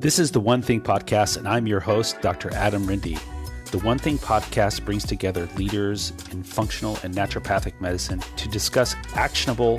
[0.00, 2.50] This is the One Thing Podcast, and I'm your host, Dr.
[2.54, 3.20] Adam Rinde.
[3.66, 9.78] The One Thing Podcast brings together leaders in functional and naturopathic medicine to discuss actionable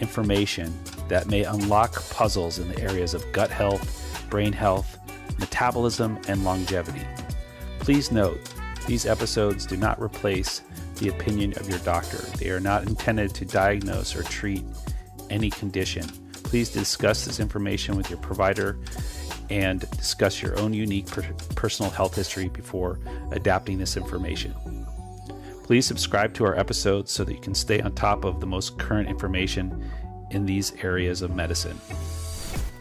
[0.00, 4.98] information that may unlock puzzles in the areas of gut health, brain health,
[5.38, 7.06] metabolism, and longevity.
[7.78, 8.40] Please note,
[8.88, 10.62] these episodes do not replace
[10.96, 12.18] the opinion of your doctor.
[12.36, 14.64] They are not intended to diagnose or treat
[15.30, 16.08] any condition.
[16.42, 18.76] Please discuss this information with your provider
[19.52, 21.22] and discuss your own unique per-
[21.54, 22.98] personal health history before
[23.32, 24.54] adapting this information.
[25.64, 28.78] Please subscribe to our episodes so that you can stay on top of the most
[28.78, 29.90] current information
[30.30, 31.78] in these areas of medicine.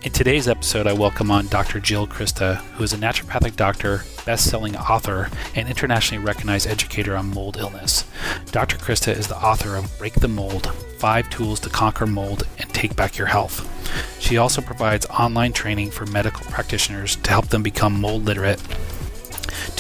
[0.03, 1.79] In today's episode, I welcome on Dr.
[1.79, 7.31] Jill Crista, who is a naturopathic doctor, best selling author, and internationally recognized educator on
[7.31, 8.05] mold illness.
[8.51, 8.77] Dr.
[8.77, 12.95] Crista is the author of Break the Mold Five Tools to Conquer Mold and Take
[12.95, 13.80] Back Your Health.
[14.19, 18.61] She also provides online training for medical practitioners to help them become mold literate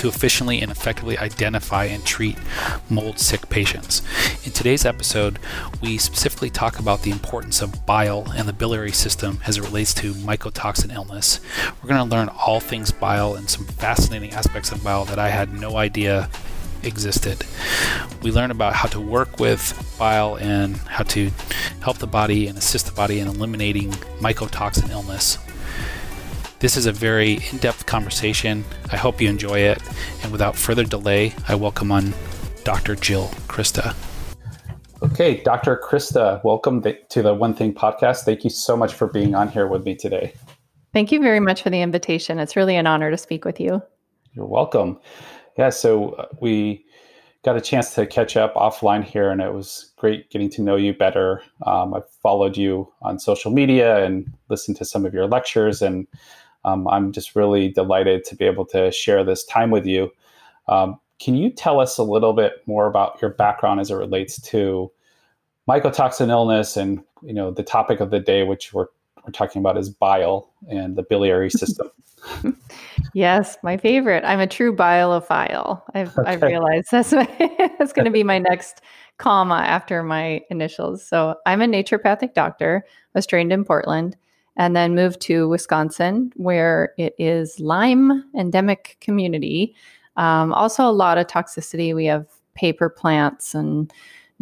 [0.01, 2.37] to efficiently and effectively identify and treat
[2.89, 4.01] mold sick patients.
[4.45, 5.39] In today's episode,
[5.81, 9.93] we specifically talk about the importance of bile and the biliary system as it relates
[9.95, 11.39] to mycotoxin illness.
[11.81, 15.29] We're going to learn all things bile and some fascinating aspects of bile that I
[15.29, 16.29] had no idea
[16.83, 17.45] existed.
[18.21, 21.31] We learn about how to work with bile and how to
[21.81, 25.37] help the body and assist the body in eliminating mycotoxin illness.
[26.59, 28.63] This is a very in depth conversation.
[28.91, 29.81] I hope you enjoy it.
[30.21, 32.13] And without further delay, I welcome on
[32.63, 32.95] Dr.
[32.95, 33.95] Jill Crista.
[35.03, 35.81] Okay, Dr.
[35.83, 38.19] Crista, welcome to the One Thing podcast.
[38.19, 40.33] Thank you so much for being on here with me today.
[40.93, 42.37] Thank you very much for the invitation.
[42.37, 43.81] It's really an honor to speak with you.
[44.33, 44.99] You're welcome.
[45.57, 46.85] Yeah, so uh, we
[47.43, 50.75] got a chance to catch up offline here, and it was great getting to know
[50.75, 51.43] you better.
[51.65, 56.07] Um, I've followed you on social media and listened to some of your lectures, and
[56.65, 60.11] um, I'm just really delighted to be able to share this time with you.
[60.67, 64.41] Um, can you tell us a little bit more about your background as it relates
[64.41, 64.91] to
[65.67, 68.87] mycotoxin illness and you know the topic of the day, which we're
[69.25, 71.89] we're talking about is bile and the biliary system.
[73.13, 74.23] Yes, my favorite.
[74.25, 75.81] I'm a true bilophile.
[75.93, 76.31] I've okay.
[76.31, 77.27] I've realized that's my,
[77.79, 78.81] that's going to be my next
[79.17, 81.05] comma after my initials.
[81.05, 82.83] So I'm a naturopathic doctor.
[82.87, 84.17] I was trained in Portland
[84.57, 89.75] and then moved to Wisconsin, where it is Lyme endemic community.
[90.17, 91.95] Um, also, a lot of toxicity.
[91.95, 93.91] We have paper plants and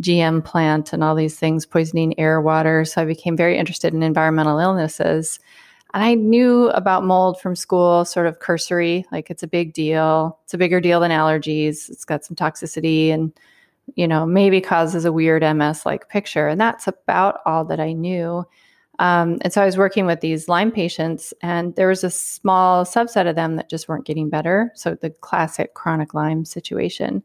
[0.01, 2.85] GM plant and all these things poisoning air, water.
[2.85, 5.39] So I became very interested in environmental illnesses.
[5.93, 10.39] And I knew about mold from school, sort of cursory, like it's a big deal.
[10.43, 11.89] It's a bigger deal than allergies.
[11.89, 13.33] It's got some toxicity and,
[13.95, 16.47] you know, maybe causes a weird MS like picture.
[16.47, 18.45] And that's about all that I knew.
[18.99, 22.83] Um, and so I was working with these Lyme patients, and there was a small
[22.83, 24.71] subset of them that just weren't getting better.
[24.75, 27.23] So the classic chronic Lyme situation.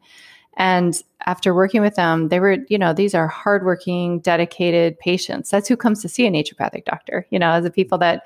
[0.57, 5.49] And after working with them, they were, you know, these are hardworking, dedicated patients.
[5.49, 8.23] That's who comes to see a naturopathic doctor, you know, the people that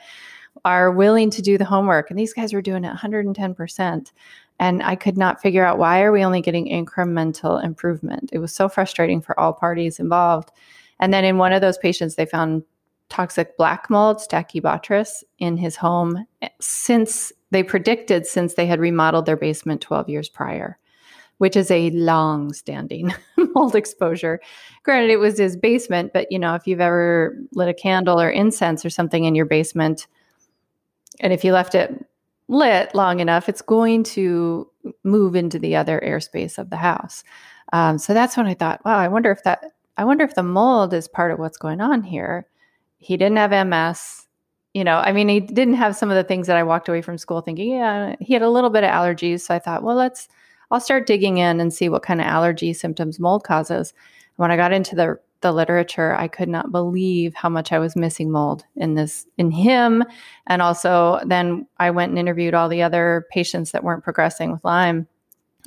[0.65, 2.09] are willing to do the homework.
[2.09, 4.11] And these guys were doing it 110%.
[4.59, 8.29] And I could not figure out why are we only getting incremental improvement?
[8.33, 10.51] It was so frustrating for all parties involved.
[10.99, 12.63] And then in one of those patients, they found
[13.07, 19.25] toxic black mold, Stachybotrys, in his home eh, since they predicted since they had remodeled
[19.25, 20.77] their basement 12 years prior,
[21.39, 23.13] which is a long standing
[23.55, 24.39] mold exposure.
[24.83, 28.29] Granted, it was his basement, but you know, if you've ever lit a candle or
[28.29, 30.07] incense or something in your basement,
[31.19, 32.05] and if you left it
[32.47, 34.69] lit long enough, it's going to
[35.03, 37.23] move into the other airspace of the house.
[37.73, 39.63] Um, so that's when I thought, wow, I wonder if that,
[39.97, 42.47] I wonder if the mold is part of what's going on here
[42.99, 44.27] he didn't have MS.
[44.73, 47.01] You know, I mean, he didn't have some of the things that I walked away
[47.01, 49.41] from school thinking, yeah, he had a little bit of allergies.
[49.41, 50.27] So I thought, well, let's,
[50.71, 53.93] I'll start digging in and see what kind of allergy symptoms mold causes.
[54.35, 57.95] When I got into the the literature, I could not believe how much I was
[57.95, 60.03] missing mold in this in him.
[60.47, 64.63] And also then I went and interviewed all the other patients that weren't progressing with
[64.65, 65.07] Lyme.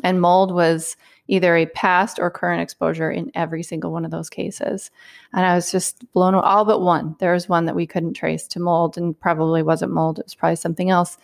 [0.03, 0.97] And mold was
[1.29, 4.91] either a past or current exposure in every single one of those cases.
[5.33, 7.17] And I was just blown away, all but one.
[7.19, 10.19] There was one that we couldn't trace to mold and probably wasn't mold.
[10.19, 11.17] It was probably something else.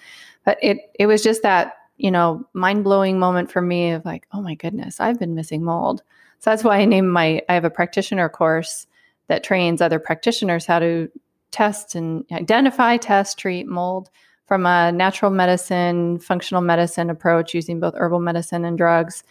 [0.45, 4.27] But it, it was just that, you know, mind blowing moment for me of like,
[4.33, 6.03] oh my goodness, I've been missing mold.
[6.39, 8.87] So that's why I named my, I have a practitioner course
[9.27, 11.11] that trains other practitioners how to
[11.51, 14.11] test and identify, test, treat mold
[14.47, 19.25] from a natural medicine, functional medicine approach using both herbal medicine and drugs.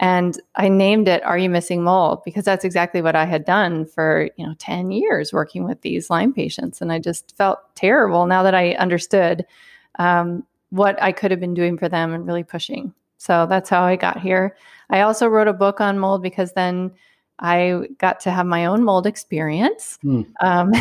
[0.00, 2.22] And I named it Are You Missing Mold?
[2.24, 6.10] Because that's exactly what I had done for, you know, 10 years working with these
[6.10, 6.80] Lyme patients.
[6.80, 9.44] And I just felt terrible now that I understood
[9.98, 12.94] um, what I could have been doing for them and really pushing.
[13.18, 14.56] So that's how I got here.
[14.90, 16.92] I also wrote a book on mold because then
[17.40, 19.98] I got to have my own mold experience.
[20.04, 20.26] Mm.
[20.40, 20.72] Um,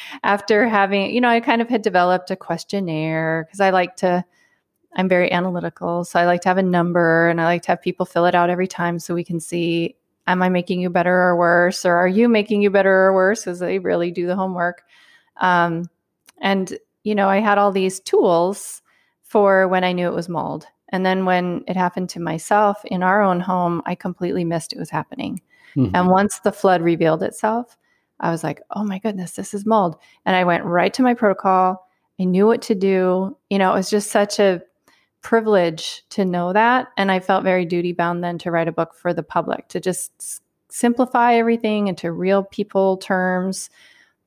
[0.22, 4.24] after having, you know, I kind of had developed a questionnaire because I like to,
[4.94, 6.04] I'm very analytical.
[6.04, 8.34] So I like to have a number and I like to have people fill it
[8.34, 11.84] out every time so we can see, am I making you better or worse?
[11.84, 13.40] Or are you making you better or worse?
[13.44, 14.82] Because they really do the homework.
[15.38, 15.88] Um,
[16.40, 18.81] and, you know, I had all these tools
[19.32, 20.66] for when I knew it was mold.
[20.90, 24.78] And then when it happened to myself in our own home, I completely missed it
[24.78, 25.40] was happening.
[25.74, 25.96] Mm-hmm.
[25.96, 27.78] And once the flood revealed itself,
[28.20, 29.96] I was like, oh my goodness, this is mold.
[30.26, 31.88] And I went right to my protocol.
[32.20, 33.34] I knew what to do.
[33.48, 34.60] You know, it was just such a
[35.22, 36.88] privilege to know that.
[36.98, 39.80] And I felt very duty bound then to write a book for the public to
[39.80, 43.70] just simplify everything into real people terms,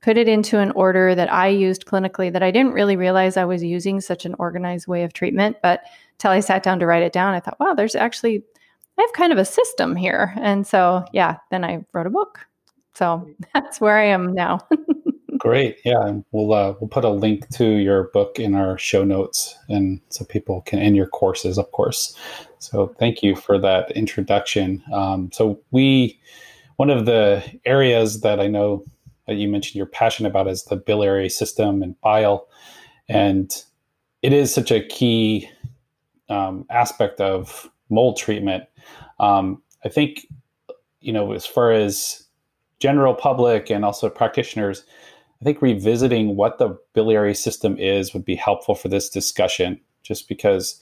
[0.05, 3.45] put it into an order that I used clinically that I didn't really realize I
[3.45, 5.57] was using such an organized way of treatment.
[5.63, 5.81] But
[6.19, 8.43] till I sat down to write it down, I thought, wow, there's actually
[8.99, 10.31] I have kind of a system here.
[10.37, 12.45] And so, yeah, then I wrote a book.
[12.93, 14.59] So that's where I am now.
[15.39, 15.79] Great.
[15.83, 16.19] Yeah.
[16.31, 20.23] We'll, uh, we'll put a link to your book in our show notes and so
[20.23, 22.15] people can, and your courses, of course.
[22.59, 24.83] So thank you for that introduction.
[24.93, 26.19] Um, so we,
[26.75, 28.85] one of the areas that I know
[29.27, 32.47] that you mentioned you're passionate about is the biliary system and bile.
[33.07, 33.51] And
[34.21, 35.49] it is such a key
[36.29, 38.65] um, aspect of mold treatment
[39.19, 40.27] um, I think,
[41.01, 42.25] you know, as far as
[42.79, 44.83] general public and also practitioners,
[45.41, 50.27] I think revisiting what the biliary system is would be helpful for this discussion, just
[50.27, 50.81] because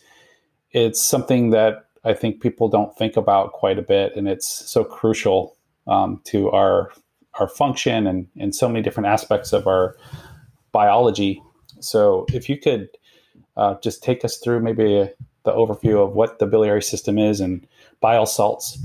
[0.71, 4.83] it's something that I think people don't think about quite a bit, and it's so
[4.83, 5.55] crucial
[5.87, 6.91] um, to our
[7.39, 9.95] our function and in so many different aspects of our
[10.71, 11.41] biology.
[11.79, 12.89] So, if you could
[13.57, 15.11] uh, just take us through maybe a,
[15.43, 17.65] the overview of what the biliary system is and
[18.01, 18.77] bile salts.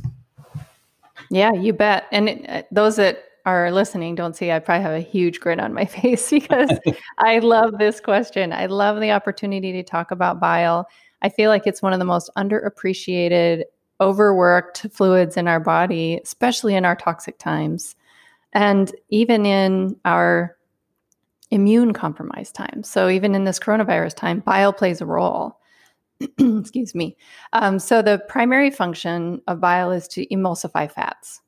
[1.31, 2.07] Yeah, you bet.
[2.13, 5.61] And it, uh, those that are listening don't see, I probably have a huge grin
[5.61, 6.71] on my face because
[7.19, 8.53] I love this question.
[8.53, 10.89] I love the opportunity to talk about bile.
[11.23, 13.65] I feel like it's one of the most underappreciated,
[14.01, 17.97] overworked fluids in our body, especially in our toxic times.
[18.53, 20.57] And even in our
[21.51, 22.91] immune compromised times.
[22.91, 25.59] So, even in this coronavirus time, bile plays a role.
[26.39, 27.17] excuse me.
[27.53, 31.41] Um, so the primary function of bile is to emulsify fats.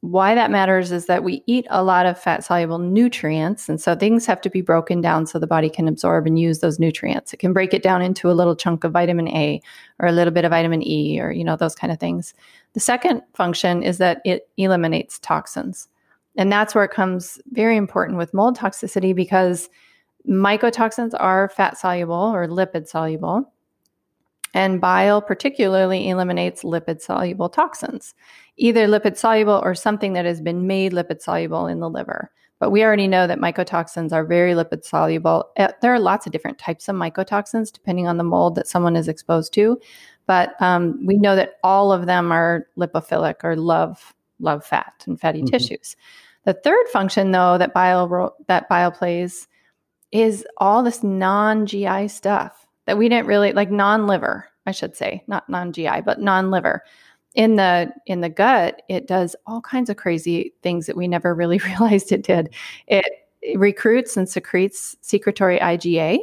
[0.00, 3.68] Why that matters is that we eat a lot of fat soluble nutrients.
[3.68, 6.60] And so things have to be broken down so the body can absorb and use
[6.60, 7.32] those nutrients.
[7.32, 9.60] It can break it down into a little chunk of vitamin A
[9.98, 12.32] or a little bit of vitamin E or, you know, those kind of things.
[12.74, 15.88] The second function is that it eliminates toxins.
[16.36, 19.68] And that's where it comes very important with mold toxicity because
[20.28, 23.52] mycotoxins are fat soluble or lipid soluble.
[24.56, 28.14] And bile particularly eliminates lipid soluble toxins,
[28.56, 32.32] either lipid soluble or something that has been made lipid soluble in the liver.
[32.58, 35.50] But we already know that mycotoxins are very lipid soluble.
[35.58, 38.96] Eh, there are lots of different types of mycotoxins depending on the mold that someone
[38.96, 39.78] is exposed to.
[40.26, 45.20] But um, we know that all of them are lipophilic or love love fat and
[45.20, 45.48] fatty mm-hmm.
[45.48, 45.96] tissues.
[46.44, 49.48] The third function, though, that bile that bile plays
[50.12, 55.22] is all this non GI stuff that we didn't really like non-liver, I should say,
[55.26, 56.82] not non-GI, but non-liver.
[57.34, 61.34] In the in the gut, it does all kinds of crazy things that we never
[61.40, 62.54] really realized it did.
[62.86, 63.04] It,
[63.42, 66.18] it recruits and secretes secretory IgA,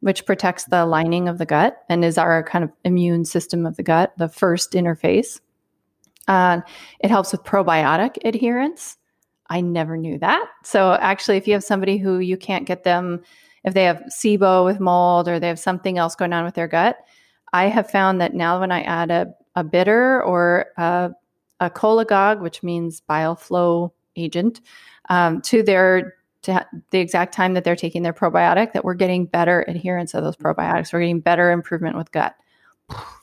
[0.00, 3.76] which protects the lining of the gut and is our kind of immune system of
[3.76, 5.40] the gut, the first interface.
[6.28, 6.60] Uh,
[7.00, 8.98] it helps with probiotic adherence.
[9.48, 10.44] I never knew that.
[10.62, 13.22] So, actually, if you have somebody who you can't get them
[13.64, 16.68] if they have SIBO with mold or they have something else going on with their
[16.68, 16.98] gut,
[17.52, 21.10] I have found that now when I add a, a bitter or a,
[21.60, 24.60] a cholagogue, which means bile flow agent,
[25.08, 29.26] um, to their to the exact time that they're taking their probiotic, that we're getting
[29.26, 30.92] better adherence of those probiotics.
[30.92, 32.34] We're getting better improvement with gut.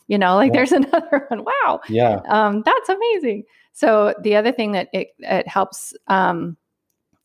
[0.08, 0.58] You know, like yeah.
[0.58, 1.46] there's another one.
[1.46, 1.82] Wow.
[1.90, 2.20] Yeah.
[2.28, 3.44] Um, that's amazing.
[3.74, 6.58] So the other thing that it, it helps um,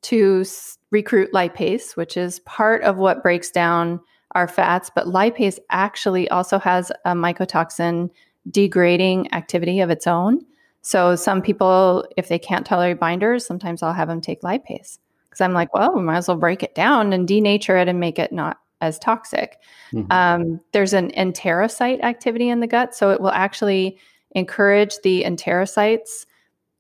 [0.03, 0.45] to
[0.91, 4.01] recruit lipase, which is part of what breaks down
[4.33, 4.91] our fats.
[4.95, 8.11] But lipase actually also has a mycotoxin
[8.51, 10.45] degrading activity of its own.
[10.83, 15.41] So some people, if they can't tolerate binders, sometimes I'll have them take lipase because
[15.41, 18.19] I'm like, well, we might as well break it down and denature it and make
[18.19, 19.59] it not as toxic.
[19.93, 20.11] Mm-hmm.
[20.11, 23.99] Um, there's an enterocyte activity in the gut, so it will actually
[24.35, 26.25] encourage the enterocytes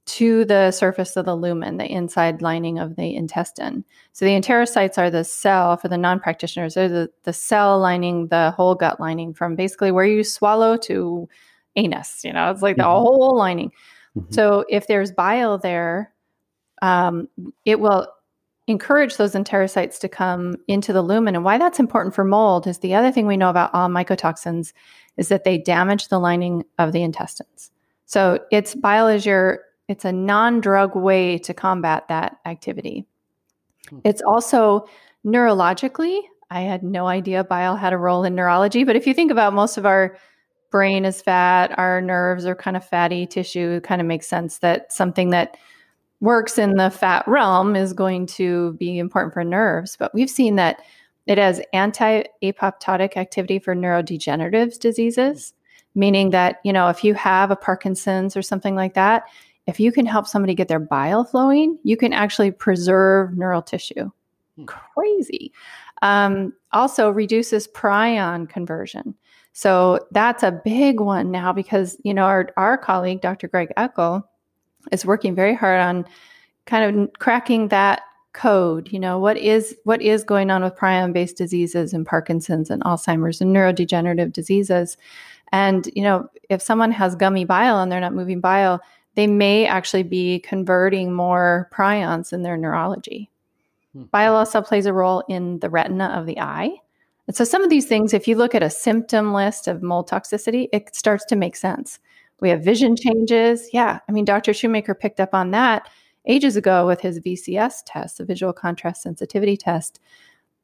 [0.06, 3.84] to the surface of the lumen, the inside lining of the intestine.
[4.12, 6.74] So the enterocytes are the cell for the non-practitioners.
[6.74, 11.28] They're the, the cell lining the whole gut lining from basically where you swallow to
[11.76, 12.24] anus.
[12.24, 12.90] You know, it's like the mm-hmm.
[12.90, 13.70] whole lining.
[14.18, 14.32] Mm-hmm.
[14.32, 16.12] So if there's bile there,
[16.82, 17.28] um,
[17.64, 18.08] it will
[18.66, 21.34] encourage those enterocytes to come into the lumen.
[21.34, 24.72] And why that's important for mold is the other thing we know about all mycotoxins
[25.16, 27.70] is that they damage the lining of the intestines.
[28.06, 33.04] So it's bile is your it's a non-drug way to combat that activity.
[33.88, 33.98] Hmm.
[34.04, 34.86] It's also
[35.26, 39.32] neurologically, I had no idea bile had a role in neurology, but if you think
[39.32, 40.16] about most of our
[40.70, 44.58] brain is fat, our nerves are kind of fatty tissue, it kind of makes sense
[44.58, 45.56] that something that
[46.20, 49.96] works in the fat realm is going to be important for nerves.
[49.96, 50.82] But we've seen that
[51.26, 55.52] it has anti apoptotic activity for neurodegenerative diseases,
[55.96, 59.24] meaning that, you know, if you have a Parkinson's or something like that,
[59.70, 64.10] if you can help somebody get their bile flowing, you can actually preserve neural tissue.
[64.56, 64.64] Hmm.
[64.64, 65.52] Crazy.
[66.02, 69.14] Um, also reduces prion conversion.
[69.52, 73.46] So that's a big one now because, you know, our, our colleague, Dr.
[73.48, 74.24] Greg Eckel,
[74.90, 76.04] is working very hard on
[76.66, 81.12] kind of cracking that code you know what is what is going on with prion
[81.12, 84.96] based diseases and parkinson's and alzheimer's and neurodegenerative diseases
[85.50, 88.80] and you know if someone has gummy bile and they're not moving bile
[89.14, 93.30] they may actually be converting more prions in their neurology
[93.92, 94.04] hmm.
[94.04, 96.70] bile plays a role in the retina of the eye
[97.26, 100.08] and so some of these things if you look at a symptom list of mold
[100.08, 101.98] toxicity it starts to make sense
[102.40, 103.68] we have vision changes.
[103.72, 104.00] Yeah.
[104.08, 104.52] I mean, Dr.
[104.52, 105.88] Shoemaker picked up on that
[106.26, 110.00] ages ago with his VCS test, the visual contrast sensitivity test.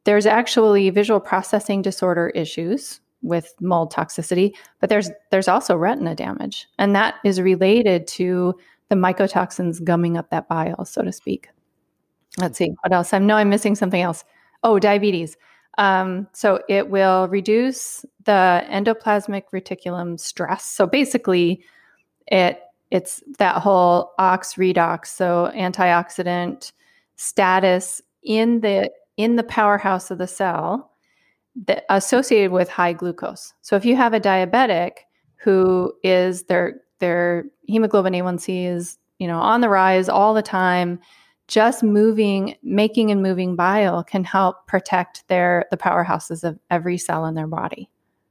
[0.04, 6.66] There's actually visual processing disorder issues with mold toxicity, but there's there's also retina damage,
[6.78, 8.54] and that is related to
[8.88, 11.48] the mycotoxins gumming up that bile, so to speak.
[12.38, 13.12] Let's see what else.
[13.12, 14.24] I know I'm missing something else.
[14.62, 15.36] Oh, diabetes.
[15.78, 20.64] Um, so it will reduce the endoplasmic reticulum stress.
[20.64, 21.62] So basically,
[22.26, 26.72] it it's that whole ox redox, so antioxidant
[27.16, 30.92] status in the in the powerhouse of the cell
[31.66, 33.54] that associated with high glucose.
[33.62, 34.98] So if you have a diabetic
[35.36, 40.98] who is their their hemoglobin A1C is you know on the rise all the time
[41.48, 47.24] just moving making and moving bile can help protect their the powerhouses of every cell
[47.26, 47.88] in their body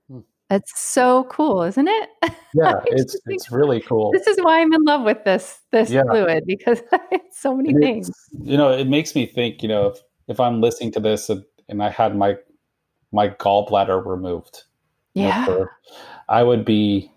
[0.09, 0.19] hmm.
[0.49, 2.09] it's so cool isn't it
[2.53, 6.03] yeah it's it's really cool this is why i'm in love with this this yeah.
[6.03, 9.99] fluid because it's so many things you know it makes me think you know if,
[10.27, 12.35] if i'm listening to this and, and i had my
[13.11, 14.63] my gallbladder removed
[15.13, 15.47] yeah
[16.29, 17.11] i would be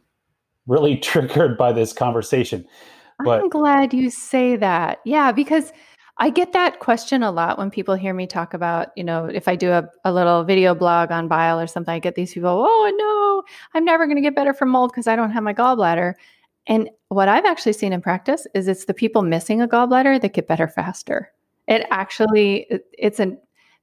[0.66, 2.66] really triggered by this conversation
[3.24, 5.00] but, I'm glad you say that.
[5.04, 5.72] Yeah, because
[6.18, 9.48] I get that question a lot when people hear me talk about, you know, if
[9.48, 12.50] I do a, a little video blog on bile or something, I get these people,
[12.50, 13.42] oh, no,
[13.74, 16.14] I'm never going to get better from mold because I don't have my gallbladder.
[16.66, 20.34] And what I've actually seen in practice is it's the people missing a gallbladder that
[20.34, 21.32] get better faster.
[21.66, 23.36] It actually, it's a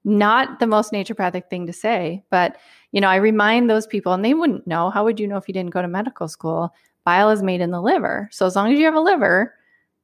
[0.05, 2.57] not the most naturopathic thing to say, but
[2.91, 4.89] you know, I remind those people, and they wouldn't know.
[4.89, 6.73] How would you know if you didn't go to medical school?
[7.05, 8.27] bile is made in the liver.
[8.31, 9.53] So as long as you have a liver,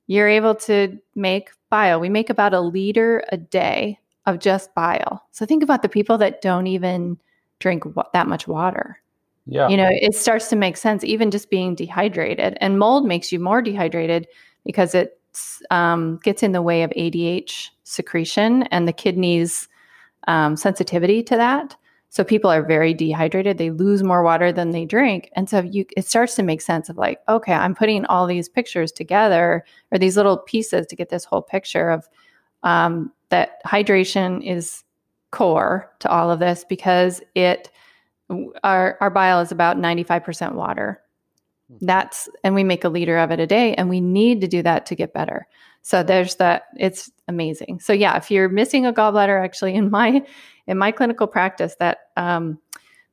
[0.08, 2.00] you're able to make bile.
[2.00, 5.25] We make about a liter a day of just bile.
[5.31, 7.17] So think about the people that don't even
[7.60, 9.00] drink that much water.
[9.48, 9.67] Yeah.
[9.67, 12.58] You know, it starts to make sense, even just being dehydrated.
[12.62, 14.27] And mold makes you more dehydrated
[14.63, 15.20] because it
[15.72, 19.67] um, gets in the way of ADH secretion and the kidneys'
[20.27, 21.75] um, sensitivity to that.
[22.09, 23.57] So people are very dehydrated.
[23.57, 25.29] They lose more water than they drink.
[25.33, 28.49] And so you it starts to make sense of like, okay, I'm putting all these
[28.49, 32.09] pictures together or these little pieces to get this whole picture of
[32.63, 34.83] um, that hydration is
[35.31, 37.71] core to all of this because it
[38.61, 41.01] our our bile is about 95% water.
[41.79, 44.61] That's and we make a liter of it a day and we need to do
[44.63, 45.47] that to get better.
[45.81, 47.79] So there's that it's amazing.
[47.79, 50.21] So yeah, if you're missing a gallbladder actually in my
[50.67, 52.59] in my clinical practice that um,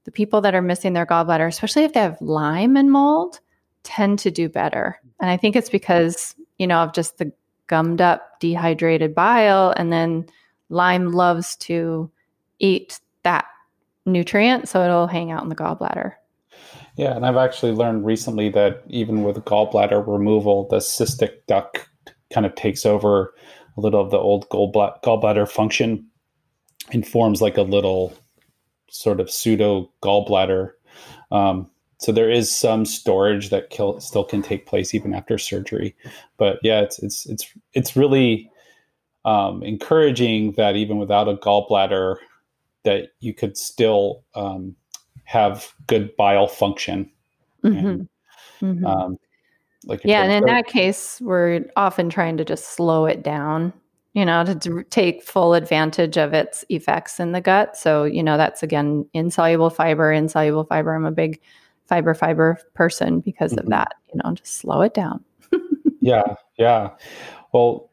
[0.05, 3.41] the people that are missing their gallbladder, especially if they have Lyme and mold,
[3.85, 5.01] tend to do better.
[5.21, 7.33] And I think it's because, you know, of just the
[7.69, 9.73] gummed up, dehydrated bile.
[9.77, 10.27] And then
[10.69, 12.11] Lyme loves to
[12.59, 13.47] eat that
[14.05, 16.15] nutrient, so it'll hang out in the gallbladder.
[16.97, 21.89] Yeah, and I've actually learned recently that even with gallbladder removal, the cystic duct
[22.33, 23.35] kind of takes over
[23.79, 26.05] a little of the old gallbladder function
[26.93, 28.13] and forms like a little
[28.91, 30.73] sort of pseudo gallbladder.
[31.31, 35.95] Um, so there is some storage that kill, still can take place even after surgery.
[36.39, 38.51] But yeah, it's it's it's it's really
[39.25, 42.17] um, encouraging that even without a gallbladder,
[42.85, 44.75] that you could still um,
[45.25, 47.11] have good bile function.
[47.63, 47.87] Mm-hmm.
[47.87, 48.09] And,
[48.61, 49.15] mm-hmm.
[49.85, 53.73] Like yeah, and in that case, we're often trying to just slow it down,
[54.13, 57.77] you know, to, to take full advantage of its effects in the gut.
[57.77, 60.95] So, you know, that's again insoluble fiber, insoluble fiber.
[60.95, 61.41] I'm a big
[61.87, 63.61] fiber fiber person because mm-hmm.
[63.61, 65.25] of that, you know, just slow it down.
[66.01, 66.91] yeah, yeah.
[67.53, 67.91] Well,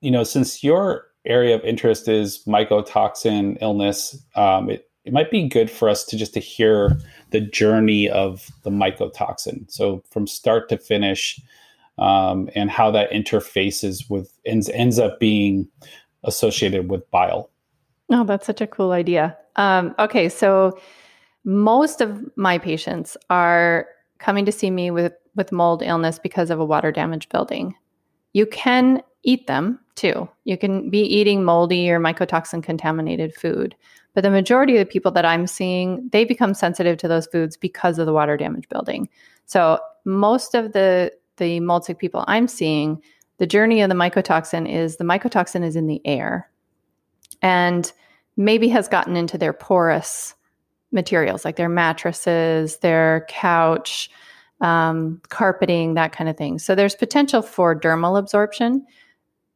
[0.00, 5.48] you know, since your area of interest is mycotoxin illness, um, it, it might be
[5.48, 6.98] good for us to just to hear
[7.36, 9.70] the journey of the mycotoxin.
[9.70, 11.38] So from start to finish,
[11.98, 15.68] um, and how that interfaces with ends ends up being
[16.24, 17.50] associated with bile.
[18.10, 19.36] Oh, that's such a cool idea.
[19.56, 20.78] Um, okay, so
[21.44, 23.86] most of my patients are
[24.18, 27.74] coming to see me with with mold illness because of a water damage building.
[28.32, 30.28] You can eat them too.
[30.44, 33.74] You can be eating moldy or mycotoxin contaminated food.
[34.14, 37.56] But the majority of the people that I'm seeing, they become sensitive to those foods
[37.56, 39.08] because of the water damage building.
[39.44, 43.02] So most of the the mold sick people I'm seeing,
[43.36, 46.50] the journey of the mycotoxin is the mycotoxin is in the air
[47.42, 47.92] and
[48.38, 50.34] maybe has gotten into their porous
[50.92, 54.10] materials like their mattresses, their couch,
[54.60, 56.58] um, carpeting, that kind of thing.
[56.58, 58.86] So there's potential for dermal absorption.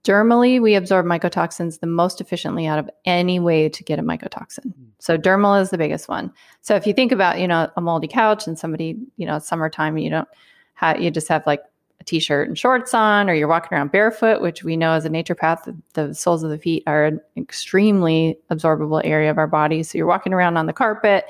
[0.04, 4.72] Dermally, we absorb mycotoxins the most efficiently out of any way to get a mycotoxin.
[4.72, 4.84] Hmm.
[4.98, 6.32] So dermal is the biggest one.
[6.62, 9.98] So if you think about, you know, a moldy couch and somebody, you know, summertime,
[9.98, 10.28] you don't
[10.74, 11.62] have, you just have like
[12.00, 15.10] a t-shirt and shorts on, or you're walking around barefoot, which we know as a
[15.10, 19.82] naturopath, the, the soles of the feet are an extremely absorbable area of our body.
[19.82, 21.26] So you're walking around on the carpet.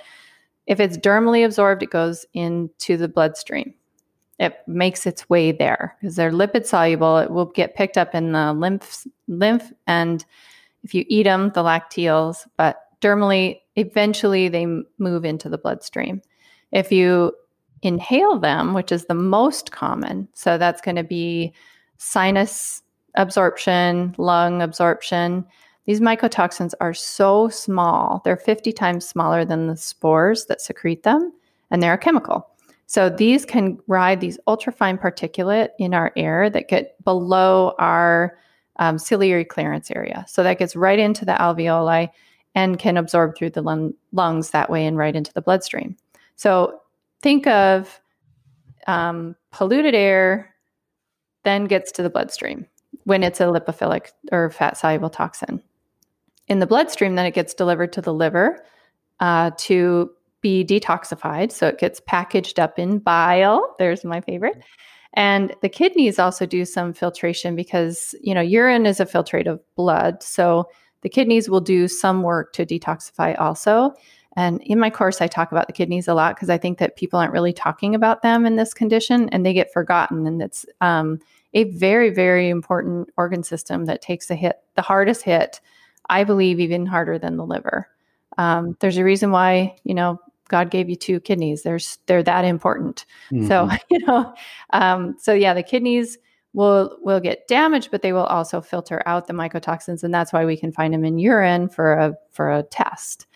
[0.68, 3.74] If it's dermally absorbed, it goes into the bloodstream
[4.40, 7.18] it makes its way there because they're lipid soluble.
[7.18, 10.24] It will get picked up in the lymph, lymph, and
[10.82, 12.46] if you eat them, the lacteals.
[12.56, 14.66] But dermally, eventually they
[14.98, 16.22] move into the bloodstream.
[16.72, 17.34] If you
[17.82, 21.52] inhale them, which is the most common, so that's going to be
[21.98, 22.82] sinus
[23.16, 25.44] absorption, lung absorption.
[25.84, 31.30] These mycotoxins are so small; they're 50 times smaller than the spores that secrete them,
[31.70, 32.46] and they're a chemical.
[32.90, 38.36] So these can ride these ultrafine particulate in our air that get below our
[38.80, 40.24] um, ciliary clearance area.
[40.26, 42.10] So that gets right into the alveoli
[42.56, 45.96] and can absorb through the lung- lungs that way and right into the bloodstream.
[46.34, 46.80] So
[47.22, 48.00] think of
[48.88, 50.52] um, polluted air
[51.44, 52.66] then gets to the bloodstream
[53.04, 55.62] when it's a lipophilic or fat soluble toxin.
[56.48, 58.64] In the bloodstream, then it gets delivered to the liver
[59.20, 61.52] uh, to be detoxified.
[61.52, 63.74] So it gets packaged up in bile.
[63.78, 64.62] There's my favorite.
[65.14, 69.60] And the kidneys also do some filtration because, you know, urine is a filtrate of
[69.74, 70.22] blood.
[70.22, 70.68] So
[71.02, 73.94] the kidneys will do some work to detoxify also.
[74.36, 76.96] And in my course, I talk about the kidneys a lot because I think that
[76.96, 80.26] people aren't really talking about them in this condition and they get forgotten.
[80.26, 81.18] And it's um,
[81.52, 85.60] a very, very important organ system that takes a hit, the hardest hit,
[86.08, 87.88] I believe, even harder than the liver.
[88.38, 90.20] Um, there's a reason why, you know,
[90.50, 91.62] God gave you two kidneys.
[91.62, 93.06] There's they're that important.
[93.32, 93.46] Mm-hmm.
[93.46, 94.34] So you know,
[94.74, 96.18] um, so yeah, the kidneys
[96.52, 100.44] will will get damaged, but they will also filter out the mycotoxins, and that's why
[100.44, 103.26] we can find them in urine for a for a test.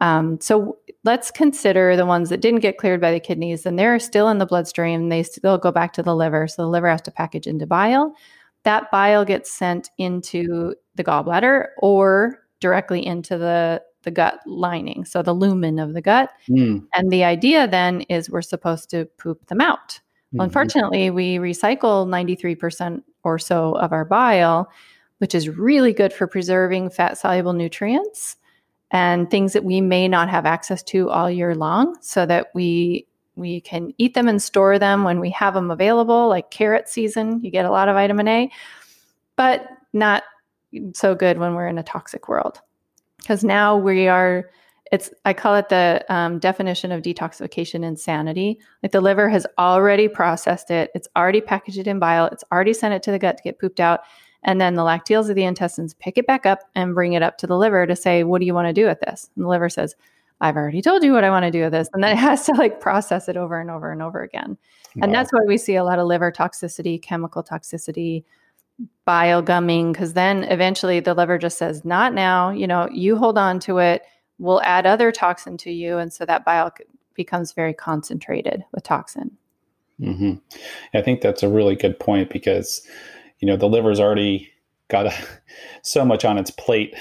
[0.00, 3.98] Um, so let's consider the ones that didn't get cleared by the kidneys, and they're
[3.98, 5.08] still in the bloodstream.
[5.08, 8.14] They still go back to the liver, so the liver has to package into bile.
[8.64, 15.22] That bile gets sent into the gallbladder or directly into the the gut lining, so
[15.22, 16.30] the lumen of the gut.
[16.48, 16.86] Mm.
[16.94, 20.00] And the idea then is we're supposed to poop them out.
[20.34, 20.40] Mm-hmm.
[20.40, 24.68] unfortunately, we recycle 93% or so of our bile,
[25.18, 28.36] which is really good for preserving fat soluble nutrients
[28.90, 33.06] and things that we may not have access to all year long so that we
[33.36, 37.40] we can eat them and store them when we have them available like carrot season
[37.42, 38.50] you get a lot of vitamin A
[39.36, 40.22] but not
[40.92, 42.60] so good when we're in a toxic world
[43.24, 44.50] because now we are
[44.92, 50.08] it's i call it the um, definition of detoxification insanity like the liver has already
[50.08, 50.90] processed it.
[50.94, 52.26] It's already packaged it in bile.
[52.26, 54.00] It's already sent it to the gut to get pooped out.
[54.42, 57.38] And then the lacteals of the intestines pick it back up and bring it up
[57.38, 59.30] to the liver to say what do you want to do with this?
[59.36, 59.96] And the liver says
[60.40, 61.88] i've already told you what i want to do with this.
[61.94, 64.58] And then it has to like process it over and over and over again.
[64.96, 65.04] Wow.
[65.04, 68.24] and that's why we see a lot of liver toxicity chemical toxicity
[69.04, 73.38] bile gumming because then eventually the liver just says not now you know you hold
[73.38, 74.02] on to it
[74.38, 76.72] we'll add other toxin to you and so that bile
[77.14, 79.36] becomes very concentrated with toxin.
[80.00, 80.34] Mm-hmm.
[80.94, 82.86] I think that's a really good point because,
[83.38, 84.50] you know, the liver's already
[84.88, 85.14] got a,
[85.82, 86.94] so much on its plate.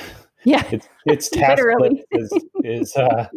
[0.46, 1.64] Yeah, its, its task
[2.12, 2.34] is
[2.66, 3.28] is uh,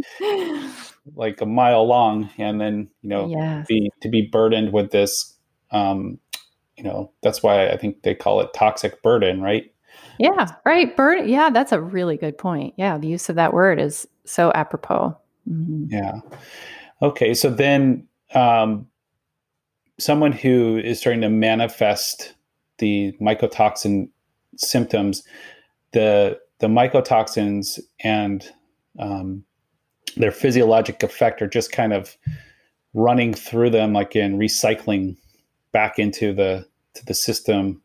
[1.15, 3.65] like a mile long, and then you know, yes.
[3.69, 5.35] be to be burdened with this.
[5.71, 6.19] Um,
[6.77, 9.73] you know, that's why I think they call it toxic burden, right?
[10.19, 10.97] Yeah, right.
[10.97, 11.29] Burden.
[11.29, 12.75] Yeah, that's a really good point.
[12.77, 15.17] Yeah, the use of that word is so apropos.
[15.49, 15.87] Mm-hmm.
[15.91, 16.21] Yeah.
[17.03, 18.87] Okay, so then um,
[19.99, 22.35] someone who is starting to manifest
[22.79, 24.09] the mycotoxin
[24.57, 25.23] symptoms,
[25.93, 28.51] the the mycotoxins and
[28.99, 29.45] um,
[30.17, 32.17] their physiologic effect are just kind of
[32.95, 35.17] running through them like in recycling
[35.77, 37.83] back into the to the system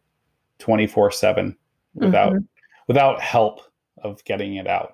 [0.59, 1.57] 24 7
[1.95, 2.45] without mm-hmm.
[2.87, 3.59] without help
[3.97, 4.93] of getting it out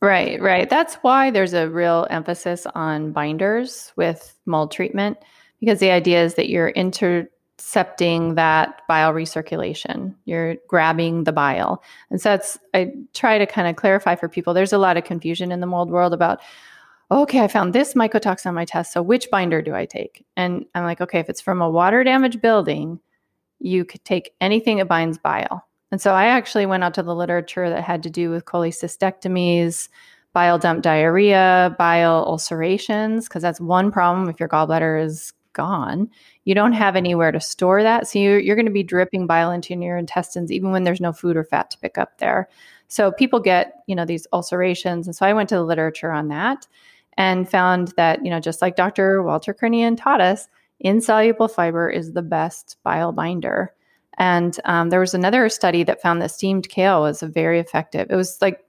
[0.00, 5.16] right right that's why there's a real emphasis on binders with mold treatment
[5.60, 10.14] because the idea is that you're intercepting that bile recirculation.
[10.24, 11.82] You're grabbing the bile.
[12.10, 14.52] And so that's, I try to kind of clarify for people.
[14.52, 16.40] There's a lot of confusion in the mold world about,
[17.10, 18.92] okay, I found this mycotoxin on my test.
[18.92, 20.24] So which binder do I take?
[20.36, 23.00] And I'm like, okay, if it's from a water damaged building,
[23.60, 25.66] you could take anything that binds bile.
[25.92, 29.88] And so I actually went out to the literature that had to do with cholecystectomies,
[30.32, 36.10] bile dump diarrhea, bile ulcerations, because that's one problem if your gallbladder is gone.
[36.44, 38.08] You don't have anywhere to store that.
[38.08, 41.12] So you're, you're going to be dripping bile into your intestines even when there's no
[41.12, 42.48] food or fat to pick up there.
[42.88, 45.06] So people get, you know, these ulcerations.
[45.06, 46.66] And so I went to the literature on that
[47.16, 49.22] and found that, you know, just like Dr.
[49.22, 50.48] Walter Crinnion taught us,
[50.80, 53.72] insoluble fiber is the best bile binder.
[54.18, 58.08] And um, there was another study that found that steamed kale was very effective.
[58.10, 58.66] It was like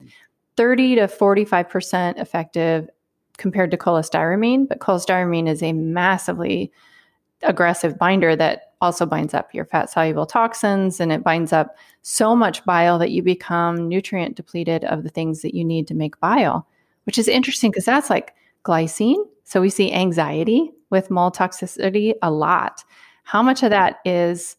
[0.58, 2.90] 30 to 45% effective
[3.38, 6.72] compared to cholestyramine, but cholestyramine is a massively
[7.44, 12.36] aggressive binder that also binds up your fat soluble toxins and it binds up so
[12.36, 16.20] much bile that you become nutrient depleted of the things that you need to make
[16.20, 16.68] bile,
[17.08, 19.26] which is interesting because that's like glycine.
[19.46, 22.84] So we see anxiety with mold toxicity a lot.
[23.24, 24.58] How much of that is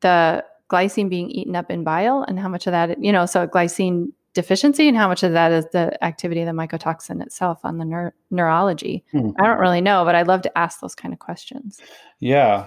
[0.00, 3.46] the glycine being eaten up in bile and how much of that, you know, so
[3.46, 7.78] glycine deficiency and how much of that is the activity of the mycotoxin itself on
[7.78, 9.30] the neur- neurology mm-hmm.
[9.40, 11.80] i don't really know but i'd love to ask those kind of questions
[12.18, 12.66] yeah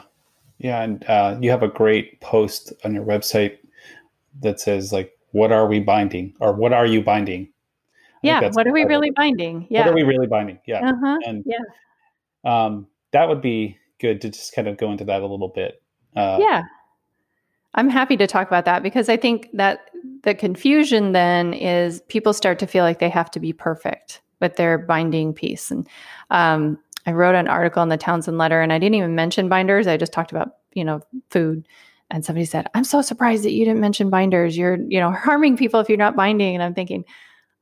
[0.60, 3.58] yeah and uh, you have a great post on your website
[4.40, 7.50] that says like what are we binding or what are you binding
[8.24, 11.18] yeah what are we really binding yeah what are we really binding yeah uh-huh.
[11.26, 11.58] and yeah
[12.46, 15.82] um, that would be good to just kind of go into that a little bit
[16.16, 16.64] uh, yeah
[17.78, 19.92] I'm happy to talk about that because I think that
[20.24, 24.56] the confusion then is people start to feel like they have to be perfect with
[24.56, 25.70] their binding piece.
[25.70, 25.88] And
[26.32, 29.86] um, I wrote an article in the Townsend letter and I didn't even mention binders.
[29.86, 31.68] I just talked about, you know, food.
[32.10, 34.58] And somebody said, I'm so surprised that you didn't mention binders.
[34.58, 36.56] You're, you know, harming people if you're not binding.
[36.56, 37.06] And I'm thinking,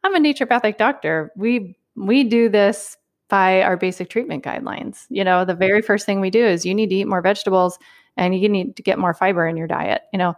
[0.05, 1.31] I'm a naturopathic doctor.
[1.35, 2.95] We we do this
[3.27, 5.05] by our basic treatment guidelines.
[5.09, 7.79] You know, the very first thing we do is you need to eat more vegetables
[8.15, 10.03] and you need to get more fiber in your diet.
[10.13, 10.35] You know,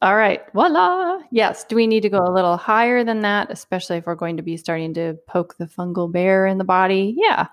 [0.00, 1.20] all right, voila.
[1.30, 1.64] Yes.
[1.64, 4.42] Do we need to go a little higher than that, especially if we're going to
[4.42, 7.14] be starting to poke the fungal bear in the body?
[7.18, 7.48] Yeah.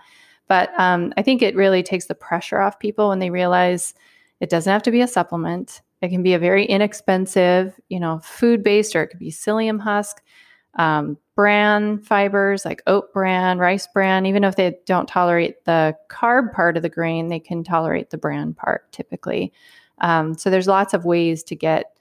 [0.48, 3.94] But um, I think it really takes the pressure off people when they realize
[4.40, 5.82] it doesn't have to be a supplement.
[6.02, 9.82] It can be a very inexpensive, you know, food based, or it could be psyllium
[9.82, 10.22] husk,
[10.80, 14.26] um, bran fibers like oat bran, rice bran.
[14.26, 18.18] Even if they don't tolerate the carb part of the grain, they can tolerate the
[18.18, 19.54] bran part typically.
[20.00, 21.98] Um, so there's lots of ways to get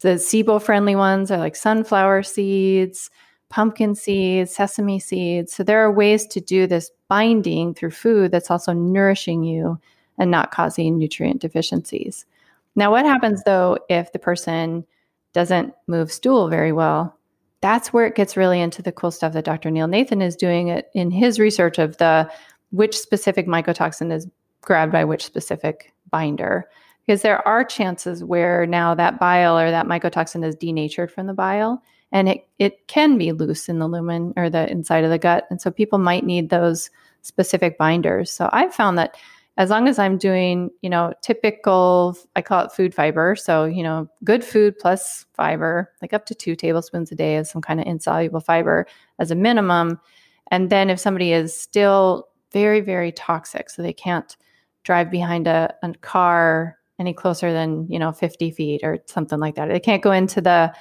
[0.00, 3.10] the SIBO friendly ones are like sunflower seeds,
[3.50, 5.52] pumpkin seeds, sesame seeds.
[5.52, 9.78] So there are ways to do this binding through food that's also nourishing you
[10.18, 12.24] and not causing nutrient deficiencies.
[12.74, 14.86] Now, what happens though if the person
[15.34, 17.16] doesn't move stool very well?
[17.62, 19.70] That's where it gets really into the cool stuff that Dr.
[19.70, 22.30] Neil Nathan is doing it in his research of the
[22.70, 24.26] which specific mycotoxin is
[24.60, 26.68] grabbed by which specific binder.
[27.06, 31.34] Because there are chances where now that bile or that mycotoxin is denatured from the
[31.34, 35.18] bile and it, it can be loose in the lumen or the inside of the
[35.18, 35.46] gut.
[35.50, 36.90] And so people might need those
[37.22, 38.30] specific binders.
[38.30, 39.16] So I've found that
[39.58, 43.36] as long as I'm doing, you know, typical, I call it food fiber.
[43.36, 47.46] So, you know, good food plus fiber, like up to two tablespoons a day of
[47.46, 48.86] some kind of insoluble fiber
[49.18, 50.00] as a minimum.
[50.50, 54.36] And then if somebody is still very, very toxic, so they can't
[54.84, 59.56] drive behind a, a car any closer than, you know, 50 feet or something like
[59.56, 59.68] that.
[59.68, 60.72] They can't go into the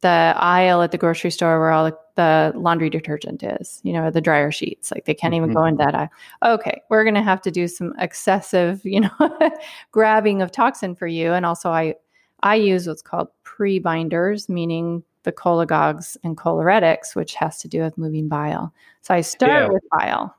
[0.00, 4.10] the aisle at the grocery store where all the, the laundry detergent is, you know,
[4.10, 4.90] the dryer sheets.
[4.90, 5.58] Like they can't even mm-hmm.
[5.58, 6.08] go in that aisle.
[6.42, 9.50] Okay, we're going to have to do some excessive, you know,
[9.92, 11.32] grabbing of toxin for you.
[11.32, 11.94] And also, I
[12.42, 17.98] I use what's called pre-binders, meaning the cholagogues and choleretics, which has to do with
[17.98, 18.72] moving bile.
[19.02, 19.68] So I start yeah.
[19.68, 20.34] with bile.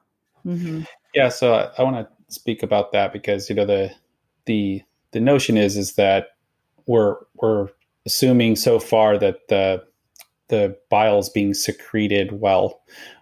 [0.45, 0.81] Mm-hmm.
[1.13, 1.29] Yeah.
[1.29, 3.91] So I, I want to speak about that because you know the
[4.45, 6.29] the the notion is is that
[6.87, 7.67] we're we're
[8.05, 9.83] assuming so far that the
[10.47, 12.81] the bile is being secreted well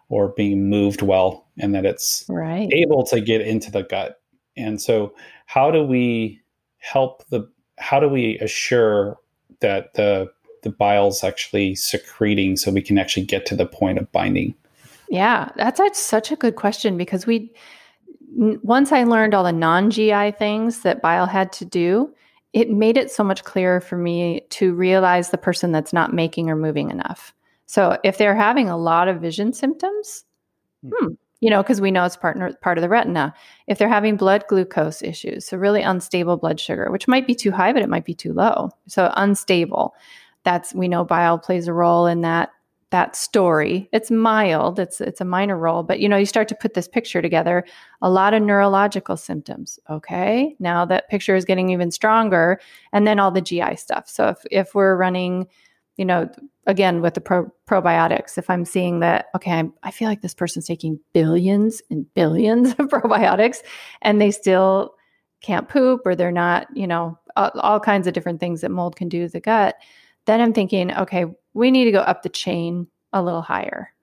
[0.10, 2.68] or being moved well and that it's right.
[2.74, 4.20] able to get into the gut.
[4.58, 5.14] And so
[5.46, 6.42] how do we
[6.80, 9.18] help the how do we assure
[9.62, 10.32] that the
[10.64, 14.54] the bile's actually secreting so we can actually get to the point of binding?
[15.10, 17.52] Yeah, that's, that's such a good question because we
[18.36, 22.14] once I learned all the non-GI things that bile had to do,
[22.54, 26.50] it made it so much clearer for me to realize the person that's not making
[26.50, 27.34] or moving enough.
[27.66, 30.26] So if they're having a lot of vision symptoms,
[30.84, 33.34] hmm, hmm you know, because we know it's part, part of the retina.
[33.68, 37.52] If they're having blood glucose issues, so really unstable blood sugar, which might be too
[37.52, 38.72] high, but it might be too low.
[38.88, 39.94] So unstable.
[40.44, 42.50] That's we know bile plays a role in that
[42.92, 43.88] that story.
[43.92, 46.88] It's mild, it's it's a minor role, but you know, you start to put this
[46.88, 47.66] picture together,
[48.02, 49.80] a lot of neurological symptoms.
[49.90, 50.56] Okay?
[50.60, 52.60] Now that picture is getting even stronger
[52.92, 54.10] and then all the GI stuff.
[54.10, 55.48] So if if we're running,
[55.98, 56.30] you know,
[56.66, 60.34] again with the pro- probiotics, if I'm seeing that okay, I'm, I feel like this
[60.34, 63.58] person's taking billions and billions of probiotics
[64.02, 64.96] and they still
[65.42, 68.96] can't poop or they're not, you know, all, all kinds of different things that mold
[68.96, 69.76] can do to the gut,
[70.26, 73.94] then I'm thinking, okay, we need to go up the chain a little higher.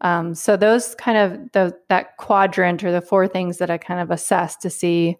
[0.00, 4.00] Um, so those kind of the, that quadrant or the four things that I kind
[4.00, 5.16] of assess to see,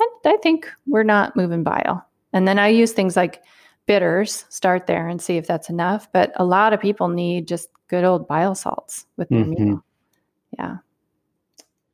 [0.00, 2.06] I, I think we're not moving bile.
[2.32, 3.42] And then I use things like
[3.86, 6.10] bitters, start there and see if that's enough.
[6.12, 9.64] But a lot of people need just good old bile salts with their mm-hmm.
[9.64, 9.84] meal.
[10.58, 10.76] Yeah.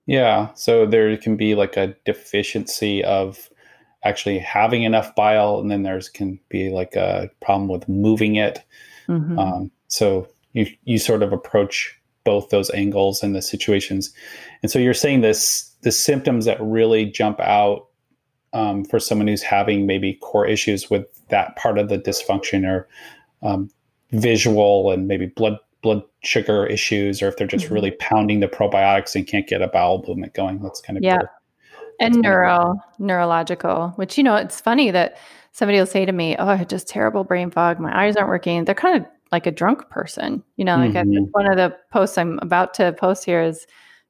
[0.06, 0.52] Yeah.
[0.54, 3.49] So there can be like a deficiency of
[4.04, 8.64] actually having enough bile, and then there's can be like a problem with moving it.
[9.08, 9.38] Mm-hmm.
[9.38, 14.12] Um, so you you sort of approach both those angles and the situations.
[14.62, 17.86] And so you're saying this the symptoms that really jump out
[18.52, 22.88] um, for someone who's having maybe core issues with that part of the dysfunction or
[23.42, 23.70] um,
[24.12, 27.74] visual and maybe blood blood sugar issues or if they're just mm-hmm.
[27.74, 31.20] really pounding the probiotics and can't get a bowel movement going that's kind of yeah
[32.00, 35.16] and neuro neurological which you know it's funny that
[35.52, 37.80] somebody will say to me, "Oh, I had just terrible brain fog.
[37.80, 40.76] My eyes aren't working." They're kind of like a drunk person, you know.
[40.76, 41.24] Like mm-hmm.
[41.32, 43.66] one of the posts I'm about to post here is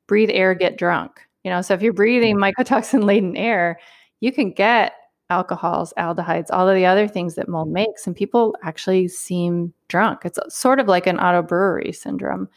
[0.07, 2.53] "Breathe air, get drunk." You know, so if you're breathing mm.
[2.53, 3.79] mycotoxin laden air,
[4.21, 4.93] you can get
[5.31, 10.21] alcohols, aldehydes, all of the other things that mold makes, and people actually seem drunk.
[10.25, 12.49] It's sort of like an auto brewery syndrome,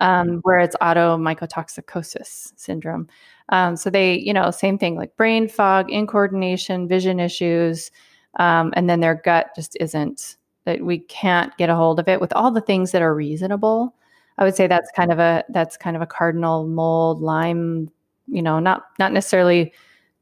[0.00, 3.08] um, where it's automycotoxicosis syndrome.
[3.50, 7.90] Um, so they, you know, same thing like brain fog, incoordination, vision issues,
[8.38, 12.20] um, and then their gut just isn't that we can't get a hold of it
[12.20, 13.94] with all the things that are reasonable.
[14.38, 17.90] I would say that's kind of a that's kind of a cardinal mold Lyme,
[18.28, 19.72] you know not not necessarily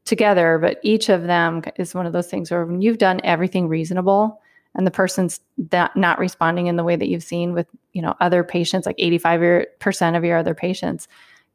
[0.05, 3.67] together but each of them is one of those things where when you've done everything
[3.67, 4.41] reasonable
[4.75, 5.39] and the person's
[5.71, 8.97] not, not responding in the way that you've seen with you know other patients like
[8.97, 11.07] 85% of your other patients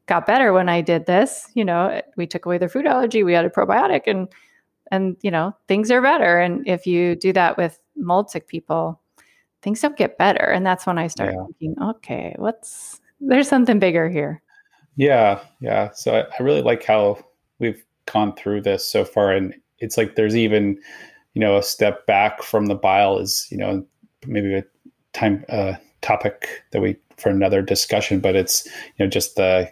[0.09, 3.35] got better when i did this you know we took away their food allergy we
[3.35, 4.27] added probiotic and
[4.91, 6.39] and you know things are better.
[6.39, 8.99] And if you do that with mold sick people
[9.61, 10.45] things don't get better.
[10.45, 11.45] And that's when i started yeah.
[11.45, 14.41] thinking okay what's there's something bigger here.
[14.95, 15.91] Yeah yeah.
[15.93, 17.23] So I, I really like how
[17.59, 19.31] we've gone through this so far.
[19.33, 20.79] And it's like there's even
[21.33, 23.85] you know a step back from the bile is you know
[24.25, 24.63] maybe a
[25.13, 29.69] time uh, topic that we for another discussion but it's you know just the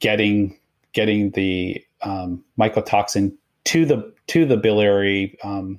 [0.00, 0.58] getting
[0.92, 3.34] getting the um, mycotoxin
[3.64, 5.78] to the to the biliary um,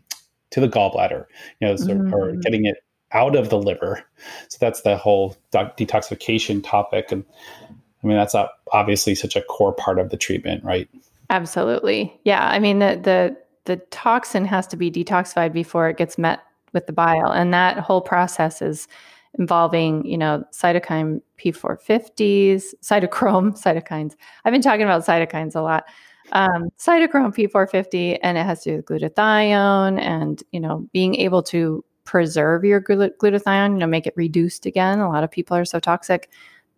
[0.52, 1.26] to the gallbladder,
[1.60, 2.12] you know, so, mm.
[2.14, 2.78] or getting it
[3.14, 4.04] out of the liver.
[4.50, 7.26] So that's the whole detoxification topic, and
[8.04, 8.36] I mean that's
[8.72, 10.88] obviously such a core part of the treatment, right?
[11.30, 12.48] Absolutely, yeah.
[12.48, 16.42] I mean the the the toxin has to be detoxified before it gets met
[16.74, 18.88] with the bile, and that whole process is
[19.40, 24.16] involving, you know, cytokine P450s, cytochrome cytokines.
[24.46, 25.86] I've been talking about cytokines a lot
[26.32, 31.44] um, cytochrome P450, and it has to do with glutathione and, you know, being able
[31.44, 35.00] to preserve your glutathione, you know, make it reduced again.
[35.00, 36.30] A lot of people are so toxic.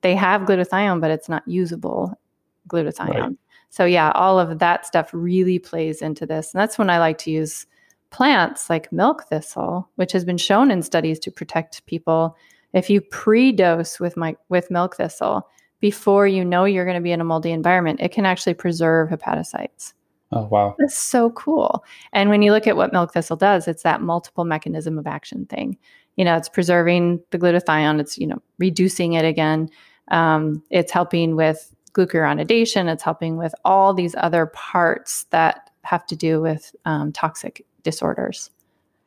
[0.02, 2.20] They have glutathione, but it's not usable
[2.68, 3.20] glutathione.
[3.20, 3.38] Right.
[3.70, 6.54] So, yeah, all of that stuff really plays into this.
[6.54, 7.66] And that's when I like to use
[8.13, 12.38] plants like milk thistle, which has been shown in studies to protect people,
[12.71, 15.49] if you pre-dose with my with milk thistle
[15.80, 19.10] before you know you're going to be in a moldy environment, it can actually preserve
[19.10, 19.93] hepatocytes.
[20.32, 20.76] Oh wow.
[20.80, 21.84] That's so cool.
[22.13, 25.45] And when you look at what milk thistle does, it's that multiple mechanism of action
[25.45, 25.78] thing.
[26.15, 29.69] You know, it's preserving the glutathione, it's, you know, reducing it again.
[30.10, 36.15] Um, it's helping with glucuronidation, it's helping with all these other parts that have to
[36.15, 38.50] do with um, toxic disorders.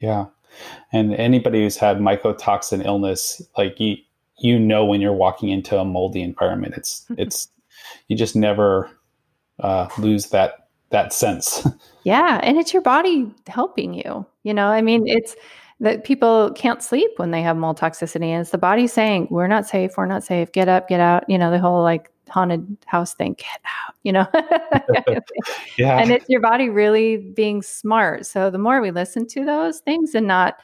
[0.01, 0.27] Yeah.
[0.93, 3.97] And anybody who's had mycotoxin illness, like you,
[4.39, 7.15] you know, when you're walking into a moldy environment, it's, mm-hmm.
[7.19, 7.49] it's,
[8.09, 8.91] you just never
[9.61, 11.67] uh, lose that, that sense.
[12.05, 12.41] yeah.
[12.43, 15.37] And it's your body helping you, you know, I mean, it's,
[15.81, 19.47] that people can't sleep when they have mold toxicity and it's the body saying we're
[19.47, 22.77] not safe we're not safe get up get out you know the whole like haunted
[22.87, 24.27] house thing get out you know?
[25.77, 25.99] Yeah.
[25.99, 28.25] And it's your body really being smart.
[28.25, 30.59] So the more we listen to those things and not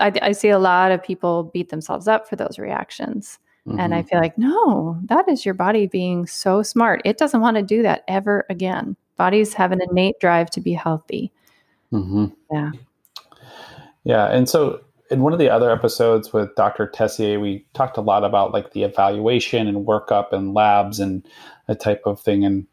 [0.00, 3.38] i, I see a lot of people beat themselves up for those reactions.
[3.66, 3.80] Mm-hmm.
[3.80, 4.08] and i mm-hmm.
[4.08, 7.02] feel like no that is your body being so smart.
[7.04, 8.96] It doesn't want to do that ever again.
[9.16, 11.32] Bodies have an innate drive to be healthy.
[11.92, 12.26] Mm-hmm.
[12.52, 12.70] yeah.
[14.04, 16.86] Yeah and so in one of the other episodes with Dr.
[16.88, 21.26] Tessier, we talked a lot about like the evaluation and workup and labs and
[21.66, 22.44] that type of thing.
[22.44, 22.66] And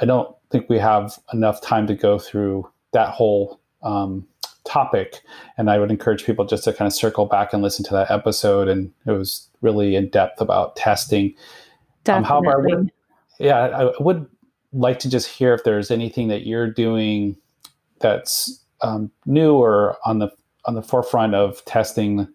[0.00, 4.26] I don't think we have enough time to go through that whole um,
[4.64, 5.20] topic.
[5.56, 8.10] And I would encourage people just to kind of circle back and listen to that
[8.10, 8.68] episode.
[8.68, 11.34] And it was really in depth about testing.
[12.06, 12.92] Um, however, I would,
[13.38, 14.26] yeah, I would
[14.72, 17.36] like to just hear if there's anything that you're doing
[18.00, 20.30] that's um, new or on the
[20.66, 22.28] on the forefront of testing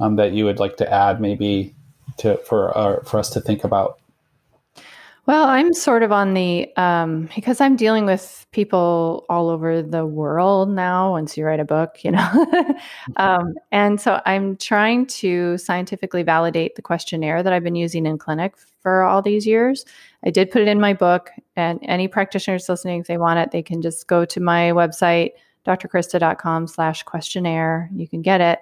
[0.00, 1.74] um, that you would like to add maybe
[2.18, 3.98] to for uh, for us to think about?
[5.26, 10.06] Well i'm sort of on the um, because i'm dealing with people all over the
[10.06, 12.46] world now once you write a book you know?
[13.16, 18.16] Um, and so i'm trying to scientifically validate the questionnaire that i've been using in
[18.16, 19.84] clinic for all these years.
[20.24, 23.50] I did put it in my book and any practitioners listening if they want it
[23.50, 25.32] they can just go to my website
[25.76, 27.90] drcrista.com slash questionnaire.
[27.94, 28.60] You can get it.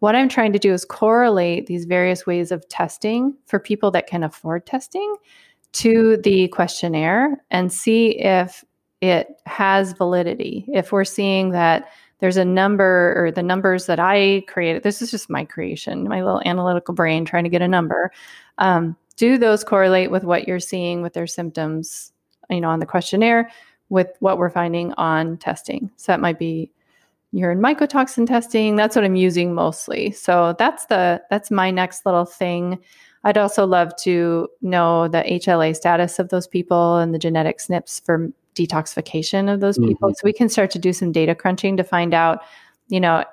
[0.00, 4.06] What I'm trying to do is correlate these various ways of testing for people that
[4.06, 5.16] can afford testing
[5.72, 8.64] to the questionnaire and see if
[9.00, 10.66] it has validity.
[10.68, 15.10] If we're seeing that there's a number or the numbers that I created, this is
[15.10, 18.10] just my creation, my little analytical brain trying to get a number.
[18.58, 22.12] Um, do those correlate with what you're seeing with their symptoms,
[22.50, 23.50] you know, on the questionnaire?
[23.88, 25.90] With what we're finding on testing.
[25.96, 26.70] So that might be
[27.32, 28.76] urine mycotoxin testing.
[28.76, 30.10] That's what I'm using mostly.
[30.12, 32.78] So that's the that's my next little thing.
[33.24, 38.04] I'd also love to know the HLA status of those people and the genetic SNPs
[38.04, 40.08] for detoxification of those people.
[40.08, 40.14] Mm-hmm.
[40.14, 42.42] So we can start to do some data crunching to find out,
[42.88, 43.24] you know,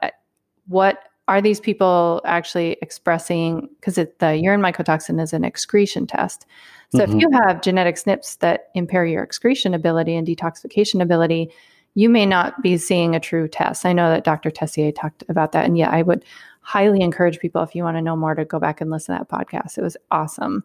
[0.68, 6.46] what are these people actually expressing because the urine mycotoxin is an excretion test.
[6.92, 7.16] So mm-hmm.
[7.16, 11.50] if you have genetic SNPs that impair your excretion ability and detoxification ability,
[11.96, 13.86] you may not be seeing a true test.
[13.86, 14.52] I know that Dr.
[14.52, 15.66] Tessier talked about that.
[15.66, 16.26] And yeah, I would
[16.62, 19.24] highly encourage people if you want to know more to go back and listen to
[19.24, 19.78] that podcast.
[19.78, 20.64] It was awesome.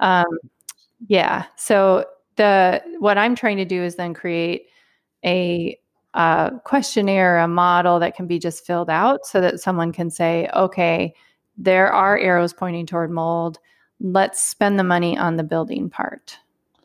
[0.00, 0.38] Um,
[1.06, 1.46] yeah.
[1.56, 4.66] So the what I'm trying to do is then create
[5.24, 5.78] a,
[6.14, 10.48] a questionnaire, a model that can be just filled out so that someone can say,
[10.54, 11.14] okay,
[11.56, 13.58] there are arrows pointing toward mold
[14.00, 16.38] let's spend the money on the building part.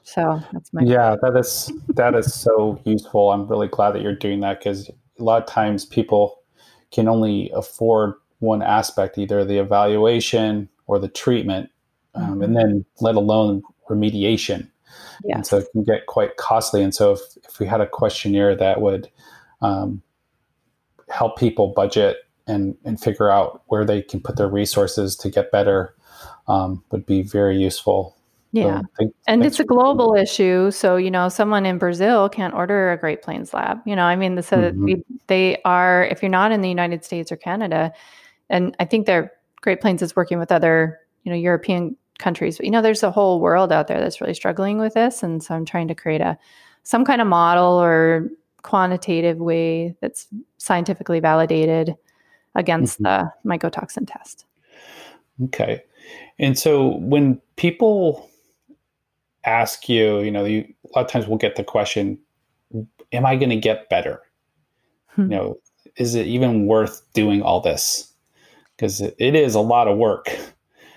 [0.03, 1.15] So that's my yeah.
[1.21, 3.31] That is that is so useful.
[3.31, 6.39] I'm really glad that you're doing that because a lot of times people
[6.91, 11.69] can only afford one aspect, either the evaluation or the treatment,
[12.15, 12.41] um, mm-hmm.
[12.41, 14.69] and then let alone remediation.
[15.23, 15.35] Yes.
[15.35, 16.83] And so it can get quite costly.
[16.83, 19.09] And so if, if we had a questionnaire that would
[19.61, 20.01] um,
[21.09, 25.51] help people budget and, and figure out where they can put their resources to get
[25.51, 25.95] better
[26.47, 28.17] um, would be very useful.
[28.51, 28.81] Yeah.
[28.99, 30.69] So and it's a global issue.
[30.69, 33.79] So, you know, someone in Brazil can't order a Great Plains lab.
[33.85, 34.83] You know, I mean, so mm-hmm.
[34.83, 37.91] we, they are, if you're not in the United States or Canada,
[38.49, 42.65] and I think their Great Plains is working with other, you know, European countries, but
[42.65, 45.23] you know, there's a whole world out there that's really struggling with this.
[45.23, 46.37] And so I'm trying to create a,
[46.83, 48.29] some kind of model or
[48.61, 51.95] quantitative way that's scientifically validated
[52.55, 53.25] against mm-hmm.
[53.25, 54.45] the mycotoxin test.
[55.45, 55.83] Okay.
[56.39, 58.29] And so when people
[59.45, 62.17] ask you, you know, you, a lot of times we'll get the question,
[63.11, 64.21] am I going to get better?
[65.07, 65.23] Hmm.
[65.23, 65.59] You know,
[65.97, 68.11] is it even worth doing all this?
[68.75, 70.35] Because it, it is a lot of work.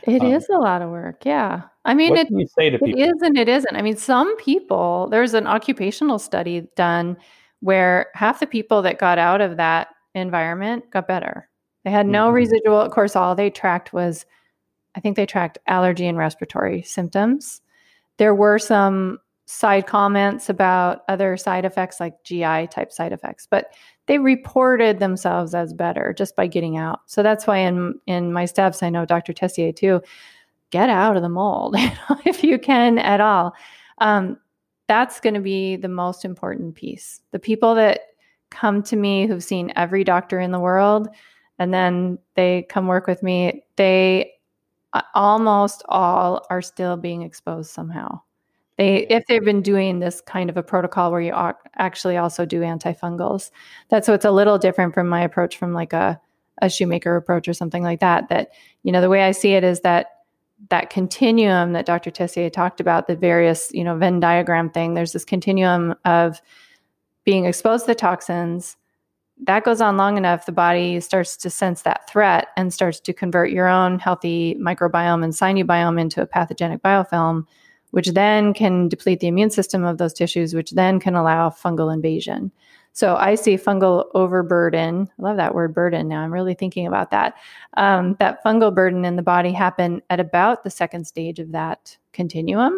[0.07, 1.25] It um, is a lot of work.
[1.25, 1.63] Yeah.
[1.85, 2.29] I mean, it,
[2.59, 3.01] say to people?
[3.01, 3.77] it is and it isn't.
[3.77, 7.17] I mean, some people, there's an occupational study done
[7.61, 11.49] where half the people that got out of that environment got better.
[11.85, 12.35] They had no mm-hmm.
[12.35, 12.81] residual.
[12.81, 14.27] Of course, all they tracked was,
[14.95, 17.61] I think they tracked allergy and respiratory symptoms.
[18.19, 23.73] There were some side comments about other side effects like GI type side effects, but
[24.07, 27.01] they reported themselves as better just by getting out.
[27.07, 29.33] So that's why in in my steps, I know Dr.
[29.33, 30.01] Tessier too,
[30.71, 31.77] get out of the mold
[32.25, 33.55] if you can at all.
[33.99, 34.39] Um,
[34.89, 37.21] that's going to be the most important piece.
[37.33, 38.01] The people that
[38.51, 41.09] come to me who've seen every doctor in the world
[41.59, 44.33] and then they come work with me, they
[44.93, 48.21] uh, almost all are still being exposed somehow.
[48.77, 51.33] They, if they've been doing this kind of a protocol where you
[51.77, 53.51] actually also do antifungals,
[53.89, 56.21] that's so it's a little different from my approach from like a
[56.63, 58.29] a Shoemaker approach or something like that.
[58.29, 58.51] That
[58.83, 60.09] you know the way I see it is that
[60.71, 62.11] that continuum that Dr.
[62.11, 66.41] Tessier talked about, the various, you know, Venn diagram thing, there's this continuum of
[67.25, 68.77] being exposed to the toxins.
[69.45, 73.13] That goes on long enough, the body starts to sense that threat and starts to
[73.13, 77.45] convert your own healthy microbiome and sinubiome into a pathogenic biofilm,
[77.97, 81.91] which then can deplete the immune system of those tissues, which then can allow fungal
[81.91, 82.53] invasion.
[82.93, 85.11] So I see fungal overburden.
[85.19, 86.21] I love that word burden now.
[86.21, 87.37] I'm really thinking about that.
[87.79, 91.97] Um, that fungal burden in the body happen at about the second stage of that
[92.13, 92.77] continuum.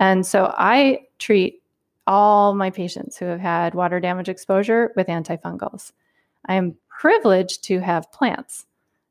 [0.00, 1.62] And so I treat
[2.06, 5.92] all my patients who have had water damage exposure with antifungals.
[6.44, 8.66] I am privileged to have plants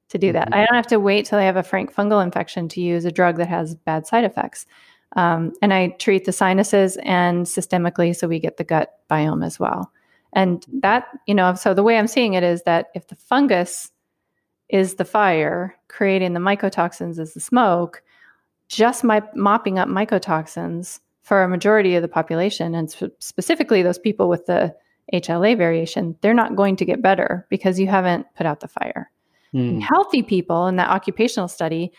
[0.10, 0.50] to do that.
[0.50, 0.54] Mm-hmm.
[0.54, 3.12] I don't have to wait till I have a frank fungal infection to use a
[3.12, 4.68] drug that has bad side effects.
[5.16, 9.60] Um, and I treat the sinuses and systemically, so we get the gut biome as
[9.60, 9.92] well.
[10.34, 13.92] And that, you know, so the way I'm seeing it is that if the fungus
[14.70, 18.04] is the fire, creating the mycotoxins is the smoke,
[18.68, 24.00] just my, mopping up mycotoxins for a majority of the population, and sp- specifically those
[24.00, 24.76] people with the
[25.14, 29.10] HLA variation, they're not going to get better because you haven't put out the fire.
[29.54, 29.82] Mm.
[29.82, 31.92] Healthy people in that occupational study,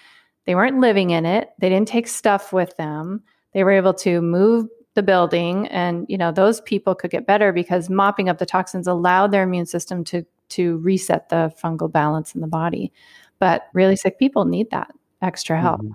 [0.48, 1.50] they weren't living in it.
[1.58, 3.22] They didn't take stuff with them.
[3.52, 7.52] They were able to move the building and you know those people could get better
[7.52, 12.34] because mopping up the toxins allowed their immune system to to reset the fungal balance
[12.34, 12.90] in the body
[13.38, 14.90] but really sick people need that
[15.22, 15.92] extra help mm-hmm.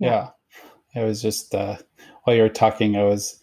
[0.00, 0.30] yeah.
[0.96, 1.76] yeah it was just uh,
[2.24, 3.40] while you were talking i was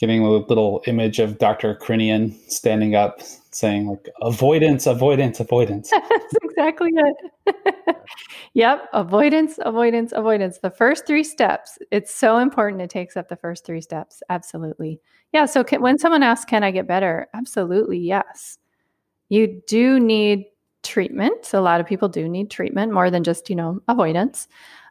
[0.00, 5.92] getting a little image of dr Crinnion standing up saying like avoidance avoidance avoidance
[6.58, 7.56] exactly it
[8.54, 8.88] Yep.
[8.92, 10.58] Avoidance, avoidance, avoidance.
[10.58, 11.78] The first three steps.
[11.90, 14.22] It's so important it takes up the first three steps.
[14.28, 15.00] Absolutely.
[15.32, 15.46] Yeah.
[15.46, 17.28] So can, when someone asks, can I get better?
[17.34, 17.98] Absolutely.
[17.98, 18.58] Yes.
[19.28, 20.46] You do need
[20.82, 21.52] treatment.
[21.52, 24.48] A lot of people do need treatment more than just, you know, avoidance.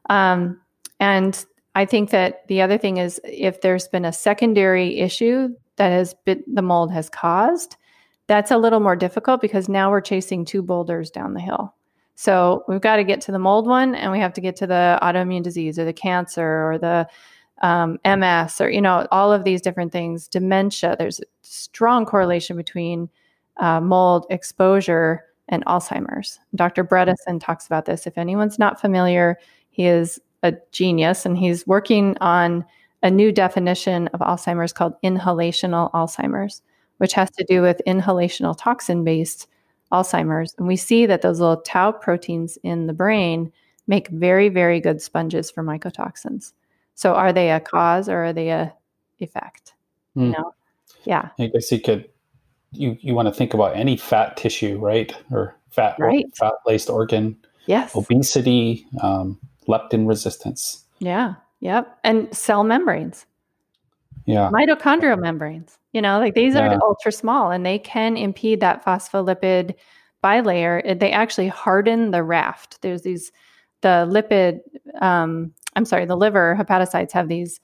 [0.09, 0.59] Um,
[0.99, 1.43] and
[1.75, 6.13] I think that the other thing is if there's been a secondary issue that has
[6.25, 7.77] been the mold has caused,
[8.27, 11.73] that's a little more difficult because now we're chasing two boulders down the hill.
[12.15, 14.67] So we've got to get to the mold one and we have to get to
[14.67, 17.07] the autoimmune disease or the cancer or the
[17.61, 20.95] um, MS or, you know, all of these different things, dementia.
[20.97, 23.09] There's a strong correlation between
[23.57, 26.39] uh, mold exposure and Alzheimer's.
[26.55, 26.83] Dr.
[26.83, 28.05] Bredesen talks about this.
[28.05, 29.37] If anyone's not familiar,
[29.69, 32.65] he is a genius and he's working on
[33.03, 36.61] a new definition of Alzheimer's called inhalational Alzheimer's,
[36.97, 39.47] which has to do with inhalational toxin based
[39.91, 40.53] Alzheimer's.
[40.57, 43.51] And we see that those little tau proteins in the brain
[43.87, 46.53] make very, very good sponges for mycotoxins.
[46.95, 48.73] So are they a cause or are they a
[49.19, 49.73] effect?
[50.15, 50.25] Mm.
[50.25, 50.53] You know?
[51.05, 51.29] Yeah.
[51.39, 52.09] I guess you could
[52.71, 55.15] you you want to think about any fat tissue, right?
[55.31, 56.25] Or fat right.
[56.35, 57.37] fat laced organ.
[57.67, 57.95] Yes.
[57.95, 60.83] Obesity, um, leptin resistance.
[60.99, 61.35] Yeah.
[61.59, 61.99] Yep.
[62.03, 63.26] And cell membranes.
[64.27, 64.51] Yeah.
[64.51, 65.79] Mitochondrial membranes.
[65.93, 66.67] You know, like these yeah.
[66.67, 69.73] are ultra small and they can impede that phospholipid
[70.23, 70.99] bilayer.
[70.99, 72.81] They actually harden the raft.
[72.81, 73.31] There's these,
[73.81, 74.59] the lipid,
[75.01, 77.59] um, I'm sorry, the liver hepatocytes have these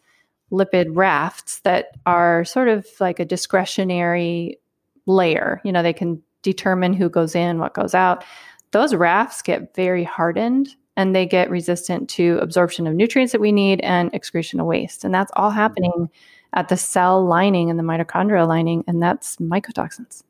[0.51, 4.57] lipid rafts that are sort of like a discretionary
[5.05, 5.59] layer.
[5.65, 8.23] You know, they can determine who goes in, what goes out.
[8.71, 13.51] Those rafts get very hardened and they get resistant to absorption of nutrients that we
[13.51, 15.03] need and excretion of waste.
[15.03, 15.57] And that's all mm-hmm.
[15.57, 16.09] happening
[16.53, 20.23] at the cell lining and the mitochondrial lining, and that's mycotoxins.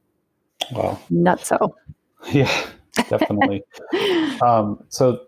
[0.71, 0.99] Wow.
[1.09, 1.75] Not so.
[2.31, 2.49] Yeah,
[3.09, 3.63] definitely.
[4.41, 5.25] um, so,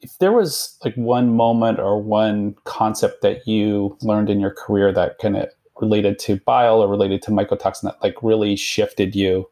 [0.00, 4.90] if there was like one moment or one concept that you learned in your career
[4.94, 9.46] that kind of related to bile or related to mycotoxin that like really shifted you,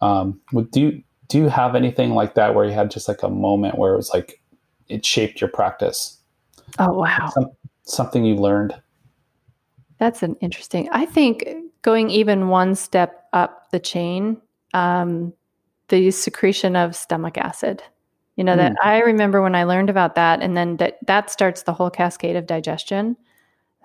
[0.00, 0.40] um,
[0.72, 3.78] do you, do you have anything like that where you had just like a moment
[3.78, 4.39] where it was like
[4.90, 6.18] it shaped your practice?
[6.78, 7.30] Oh wow!
[7.32, 7.50] Some,
[7.82, 8.74] something you learned.
[9.98, 10.88] That's an interesting.
[10.92, 11.44] I think
[11.82, 14.40] going even one step up the chain
[14.74, 15.32] um,
[15.88, 17.82] the secretion of stomach acid.
[18.36, 18.58] You know, mm.
[18.58, 21.90] that I remember when I learned about that, and then that, that starts the whole
[21.90, 23.16] cascade of digestion.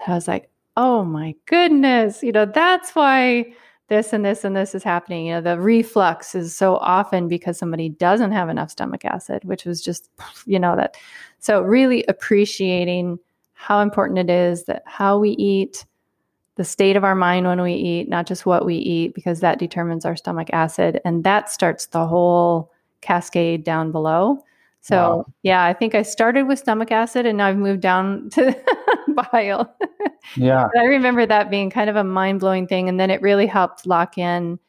[0.08, 3.54] I was like, oh my goodness, you know, that's why
[3.88, 5.28] this and this and this is happening.
[5.28, 9.66] You know, the reflux is so often because somebody doesn't have enough stomach acid, which
[9.66, 10.10] was just,
[10.46, 10.98] you know, that.
[11.40, 13.20] So, really appreciating
[13.54, 15.86] how important it is that how we eat,
[16.56, 19.60] the state of our mind when we eat, not just what we eat, because that
[19.60, 21.02] determines our stomach acid.
[21.06, 22.72] And that starts the whole
[23.02, 24.44] cascade down below.
[24.82, 25.26] So, wow.
[25.44, 28.56] yeah, I think I started with stomach acid and now I've moved down to
[29.32, 29.76] bile.
[30.36, 30.68] Yeah.
[30.78, 32.90] I remember that being kind of a mind blowing thing.
[32.90, 34.60] And then it really helped lock in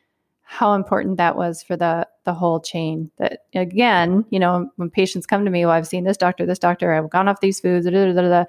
[0.49, 5.26] how important that was for the the whole chain that again you know when patients
[5.26, 7.84] come to me well i've seen this doctor this doctor i've gone off these foods
[7.84, 8.44] da, da, da,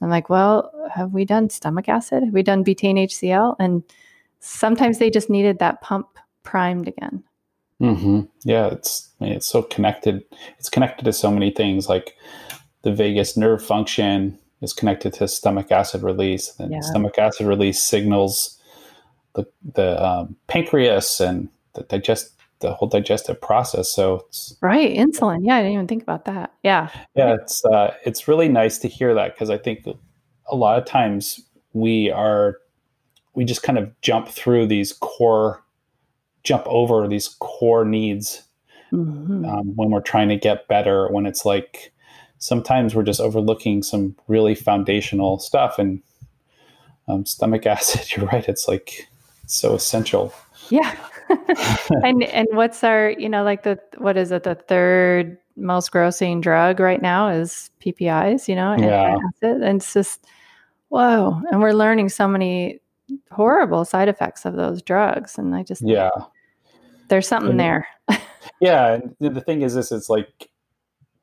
[0.00, 2.24] I'm like, well, have we done stomach acid?
[2.24, 3.56] Have we done betaine HCl?
[3.58, 3.82] And
[4.40, 6.06] sometimes they just needed that pump
[6.42, 7.22] primed again.
[7.80, 8.20] Mm-hmm.
[8.44, 10.22] Yeah, it's it's so connected.
[10.58, 12.16] It's connected to so many things, like
[12.82, 16.80] the vagus nerve function is connected to stomach acid release, and yeah.
[16.80, 18.60] stomach acid release signals
[19.34, 23.88] the the um, pancreas and the digest the whole digestive process.
[23.88, 24.26] So
[24.60, 25.40] right, insulin.
[25.42, 26.52] Yeah, I didn't even think about that.
[26.62, 29.86] Yeah, yeah, it's uh, it's really nice to hear that because I think
[30.46, 31.40] a lot of times
[31.72, 32.58] we are
[33.34, 35.64] we just kind of jump through these core,
[36.42, 38.42] jump over these core needs
[38.92, 39.44] mm-hmm.
[39.44, 41.08] um, when we're trying to get better.
[41.08, 41.92] When it's like
[42.40, 46.02] sometimes we're just overlooking some really foundational stuff and
[47.06, 48.16] um, stomach acid.
[48.16, 48.48] You're right.
[48.48, 49.08] It's like
[49.44, 50.34] it's so essential.
[50.70, 50.96] Yeah.
[52.02, 56.40] and and what's our you know like the what is it the third most grossing
[56.40, 59.16] drug right now is PPIs you know yeah.
[59.40, 60.26] and, and it's just
[60.88, 62.80] whoa and we're learning so many
[63.30, 66.10] horrible side effects of those drugs and I just yeah
[67.08, 67.86] there's something and, there
[68.60, 70.49] yeah and the thing is this it's like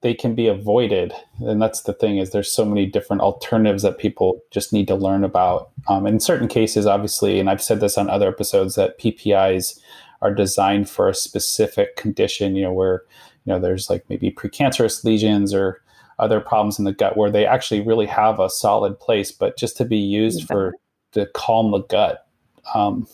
[0.08, 3.98] they can be avoided and that's the thing is there's so many different alternatives that
[3.98, 7.98] people just need to learn about um, in certain cases obviously and i've said this
[7.98, 9.78] on other episodes that ppis
[10.22, 13.04] are designed for a specific condition you know where
[13.44, 15.82] you know there's like maybe precancerous lesions or
[16.20, 19.76] other problems in the gut where they actually really have a solid place but just
[19.76, 20.56] to be used exactly.
[20.56, 20.74] for
[21.12, 22.28] to calm the gut
[22.74, 23.06] um,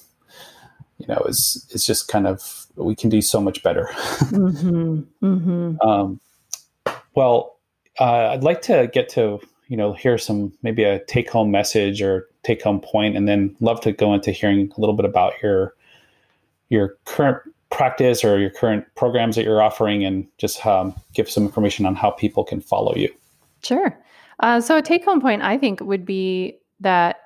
[1.00, 3.89] you know is is just kind of we can do so much better
[4.30, 5.02] mm-hmm.
[5.26, 5.89] Mm-hmm.
[5.89, 6.20] Um,
[7.16, 7.59] well,
[7.99, 12.01] uh, I'd like to get to you know hear some maybe a take home message
[12.01, 15.34] or take home point, and then love to go into hearing a little bit about
[15.41, 15.74] your
[16.70, 21.43] your current practice or your current programs that you're offering, and just um, give some
[21.43, 23.09] information on how people can follow you.
[23.64, 23.97] Sure.
[24.39, 27.18] Uh, so a take home point I think would be that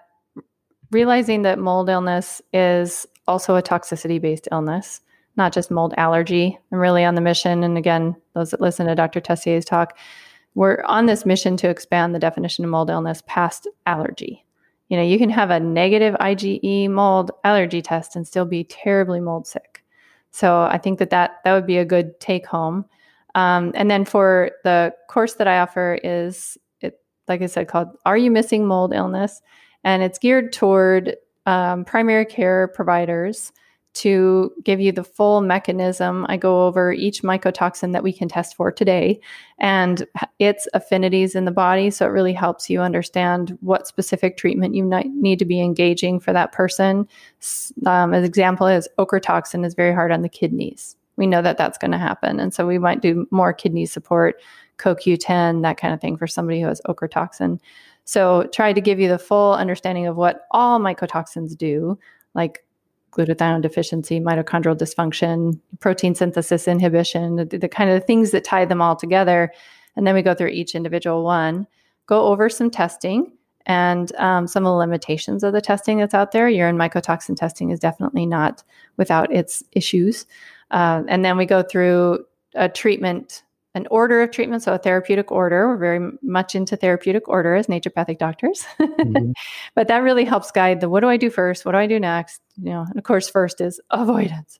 [0.91, 5.01] realizing that mold illness is also a toxicity based illness
[5.38, 6.57] not just mold allergy.
[6.71, 7.63] I'm really on the mission.
[7.63, 9.19] And again, those that listen to Dr.
[9.21, 9.97] Tessier's talk,
[10.55, 14.43] we're on this mission to expand the definition of mold illness past allergy.
[14.89, 19.19] You know, you can have a negative IgE mold allergy test and still be terribly
[19.19, 19.83] mold sick.
[20.31, 22.85] So I think that that, that would be a good take home.
[23.35, 27.89] Um, and then for the course that I offer is, it, like I said, called
[28.05, 29.41] "Are You Missing Mold Illness?"
[29.83, 31.15] and it's geared toward
[31.45, 33.51] um, primary care providers
[33.98, 36.26] to give you the full mechanism.
[36.30, 39.20] I go over each mycotoxin that we can test for today
[39.60, 40.06] and
[40.39, 41.89] its affinities in the body.
[41.89, 46.32] So it really helps you understand what specific treatment you need to be engaging for
[46.34, 47.08] that person.
[47.86, 50.95] Um, an example is ochratoxin is very hard on the kidneys.
[51.16, 52.39] We know that that's going to happen.
[52.39, 54.39] And so we might do more kidney support,
[54.78, 57.60] CoQ10, that kind of thing for somebody who has ochratoxin.
[58.06, 61.98] So try to give you the full understanding of what all mycotoxins do,
[62.36, 62.64] like
[63.18, 68.82] glutathione deficiency, mitochondrial dysfunction, protein synthesis inhibition, the, the kind of things that tie them
[68.82, 69.51] all together.
[69.95, 71.68] And then we go through each individual one,
[72.05, 73.34] go over some testing
[73.65, 76.47] and um, some of the limitations of the testing that's out there.
[76.47, 78.63] Urine mycotoxin testing is definitely not
[78.95, 80.26] without its issues.
[80.72, 82.24] Uh, and then we go through
[82.55, 83.43] a treatment
[83.78, 85.69] an order of treatment, so a therapeutic order.
[85.69, 89.32] We're very much into therapeutic order as naturopathic doctors, mm-hmm.
[89.75, 91.99] but that really helps guide the what do I do first, what do I do
[91.99, 92.41] next.
[92.57, 94.59] You know, and of course, first is avoidance,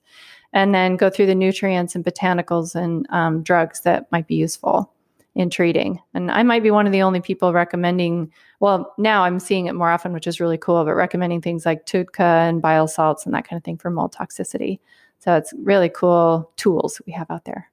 [0.52, 4.92] and then go through the nutrients and botanicals and um, drugs that might be useful
[5.34, 6.00] in treating.
[6.14, 8.32] And I might be one of the only people recommending.
[8.60, 10.84] Well, now I'm seeing it more often, which is really cool.
[10.84, 14.14] But recommending things like TUDCA and bile salts and that kind of thing for mold
[14.14, 14.80] toxicity.
[15.18, 17.70] So it's really cool tools we have out there.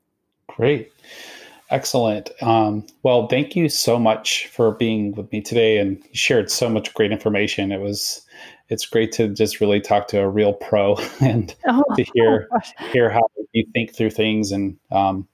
[0.48, 0.92] Great.
[1.72, 2.30] Excellent.
[2.42, 6.70] Um, well, thank you so much for being with me today and you shared so
[6.70, 7.72] much great information.
[7.72, 8.22] It was
[8.70, 12.88] it's great to just really talk to a real pro and oh, to hear oh
[12.92, 13.22] hear how
[13.54, 14.52] you think through things.
[14.52, 15.28] And um,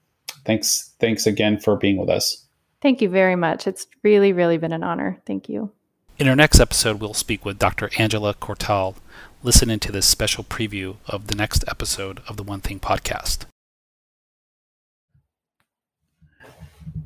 [0.44, 2.44] thanks thanks again for being with us.
[2.80, 3.66] Thank you very much.
[3.66, 5.20] It's really really been an honor.
[5.26, 5.70] Thank you.
[6.18, 7.90] In our next episode, we'll speak with Dr.
[7.98, 8.96] Angela Cortal.
[9.42, 13.46] Listen into this special preview of the next episode of the One Thing podcast.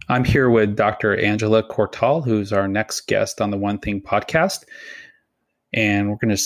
[0.08, 1.16] I'm here with Dr.
[1.16, 4.64] Angela Cortal, who's our next guest on the One Thing podcast.
[5.72, 6.42] And we're going to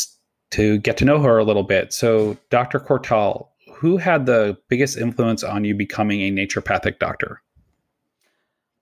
[0.52, 1.92] to get to know her a little bit.
[1.92, 2.80] So, Dr.
[2.80, 7.42] Cortal, who had the biggest influence on you becoming a naturopathic doctor?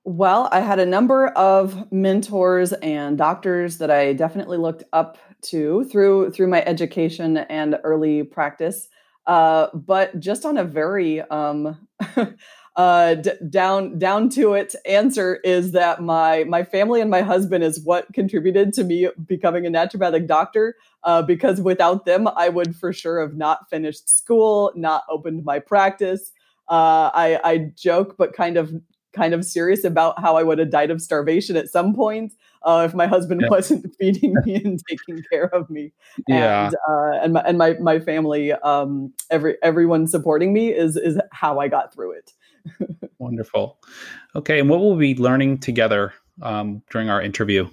[0.05, 5.85] Well, I had a number of mentors and doctors that I definitely looked up to
[5.85, 8.89] through through my education and early practice.
[9.27, 11.77] Uh, but just on a very um,
[12.79, 17.65] uh, d- down down to it answer is that my my family and my husband
[17.65, 22.77] is what contributed to me becoming a naturopathic doctor uh, because without them I would
[22.77, 26.31] for sure have not finished school, not opened my practice.
[26.69, 28.73] Uh, I, I joke, but kind of
[29.13, 32.85] kind of serious about how I would have died of starvation at some point uh,
[32.89, 33.49] if my husband yeah.
[33.49, 35.93] wasn't feeding me and taking care of me.
[36.29, 36.67] Yeah.
[36.67, 41.19] And, uh, and my and my my family, um, every everyone supporting me is is
[41.33, 42.33] how I got through it.
[43.19, 43.79] Wonderful.
[44.35, 47.69] Okay, and what will we be learning together um, during our interview?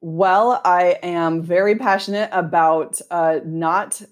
[0.00, 4.02] Well, I am very passionate about uh, not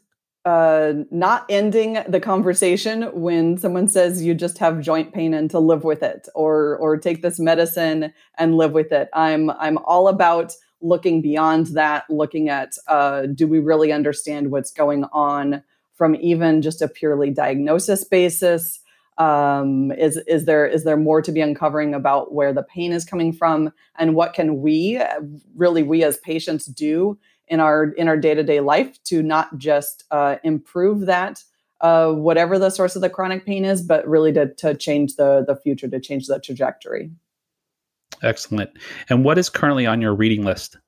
[0.44, 5.58] uh, not ending the conversation when someone says you just have joint pain and to
[5.58, 9.08] live with it, or or take this medicine and live with it.
[9.12, 14.70] I'm I'm all about looking beyond that, looking at uh, do we really understand what's
[14.70, 18.80] going on from even just a purely diagnosis basis
[19.18, 23.04] um, is is there is there more to be uncovering about where the pain is
[23.04, 23.72] coming from?
[23.98, 25.00] And what can we
[25.54, 30.36] really we as patients do in our in our day-to-day life to not just uh,
[30.42, 31.44] improve that
[31.80, 35.44] uh, whatever the source of the chronic pain is but really to, to change the
[35.46, 37.10] the future to change the trajectory?
[38.22, 38.70] Excellent.
[39.08, 40.78] And what is currently on your reading list?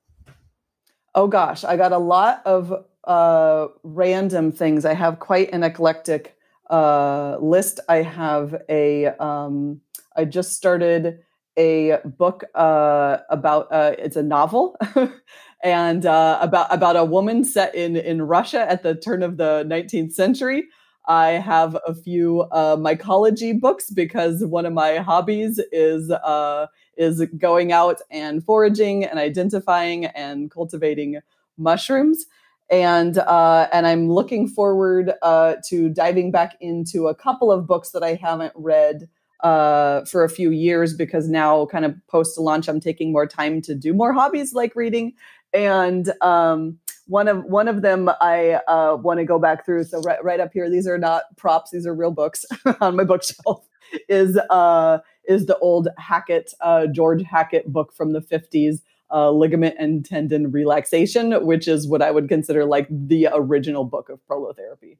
[1.15, 1.63] Oh gosh.
[1.63, 4.85] I got a lot of uh, random things.
[4.85, 6.37] I have quite an eclectic
[6.73, 9.07] uh, list, I have a.
[9.23, 9.81] Um,
[10.15, 11.19] I just started
[11.55, 13.71] a book uh, about.
[13.71, 14.75] Uh, it's a novel,
[15.63, 19.63] and uh, about about a woman set in in Russia at the turn of the
[19.67, 20.63] 19th century.
[21.05, 26.65] I have a few uh, mycology books because one of my hobbies is uh,
[26.97, 31.19] is going out and foraging and identifying and cultivating
[31.55, 32.25] mushrooms
[32.69, 37.91] and uh, and I'm looking forward uh, to diving back into a couple of books
[37.91, 39.09] that I haven't read
[39.41, 43.61] uh, for a few years because now, kind of post launch, I'm taking more time
[43.63, 45.13] to do more hobbies like reading,
[45.53, 49.83] and um, one of one of them I uh, want to go back through.
[49.83, 52.45] So right, right up here, these are not props; these are real books
[52.81, 53.67] on my bookshelf.
[54.07, 58.79] Is uh, is the old Hackett uh, George Hackett book from the 50s
[59.11, 64.09] uh, ligament and tendon relaxation, which is what I would consider like the original book
[64.09, 64.97] of prolotherapy.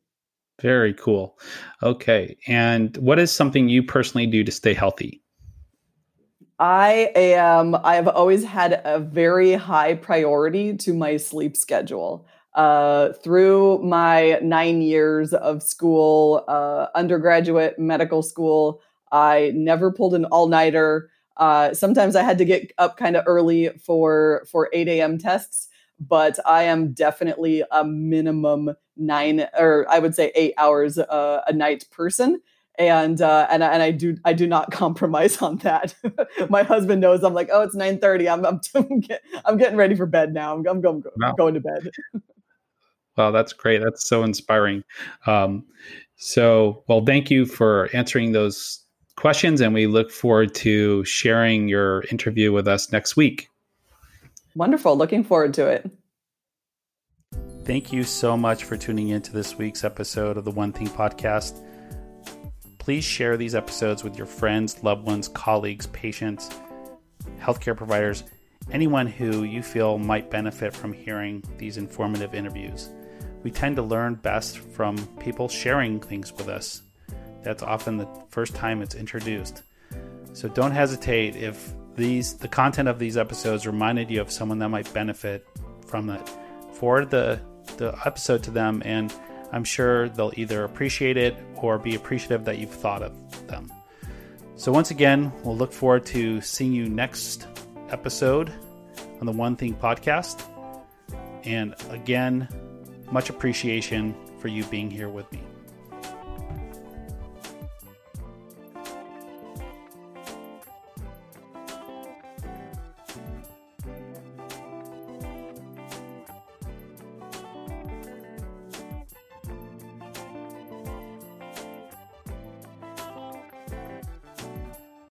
[0.61, 1.37] Very cool.
[1.81, 2.37] Okay.
[2.47, 5.21] And what is something you personally do to stay healthy?
[6.59, 12.27] I am, I've always had a very high priority to my sleep schedule.
[12.53, 18.79] Uh, through my nine years of school, uh, undergraduate medical school,
[19.11, 21.09] I never pulled an all nighter.
[21.37, 25.17] Uh, sometimes I had to get up kind of early for for 8 a.m.
[25.17, 25.67] tests,
[25.99, 31.53] but I am definitely a minimum nine or I would say eight hours uh, a
[31.53, 32.41] night person.
[32.79, 35.93] And uh, and and I do I do not compromise on that.
[36.49, 38.61] My husband knows I'm like oh it's 9:30 I'm I'm
[39.45, 41.33] I'm getting ready for bed now I'm I'm going wow.
[41.37, 41.91] going to bed.
[43.15, 43.81] wow, that's great.
[43.83, 44.83] That's so inspiring.
[45.27, 45.65] Um,
[46.15, 48.82] so well, thank you for answering those
[49.15, 53.49] questions, and we look forward to sharing your interview with us next week.
[54.55, 54.95] Wonderful.
[54.97, 55.89] Looking forward to it.
[57.65, 60.89] Thank you so much for tuning in to this week's episode of the One Thing
[60.89, 61.65] Podcast.
[62.77, 66.49] Please share these episodes with your friends, loved ones, colleagues, patients,
[67.39, 68.25] healthcare providers,
[68.71, 72.89] anyone who you feel might benefit from hearing these informative interviews.
[73.43, 76.81] We tend to learn best from people sharing things with us.
[77.43, 79.63] That's often the first time it's introduced.
[80.33, 84.69] So don't hesitate if these the content of these episodes reminded you of someone that
[84.69, 85.47] might benefit
[85.85, 86.27] from it.
[86.73, 87.39] Forward the
[87.77, 89.13] the episode to them and
[89.51, 93.71] I'm sure they'll either appreciate it or be appreciative that you've thought of them.
[94.55, 97.47] So once again, we'll look forward to seeing you next
[97.89, 98.51] episode
[99.19, 100.41] on the One Thing podcast.
[101.43, 102.47] And again,
[103.11, 105.41] much appreciation for you being here with me.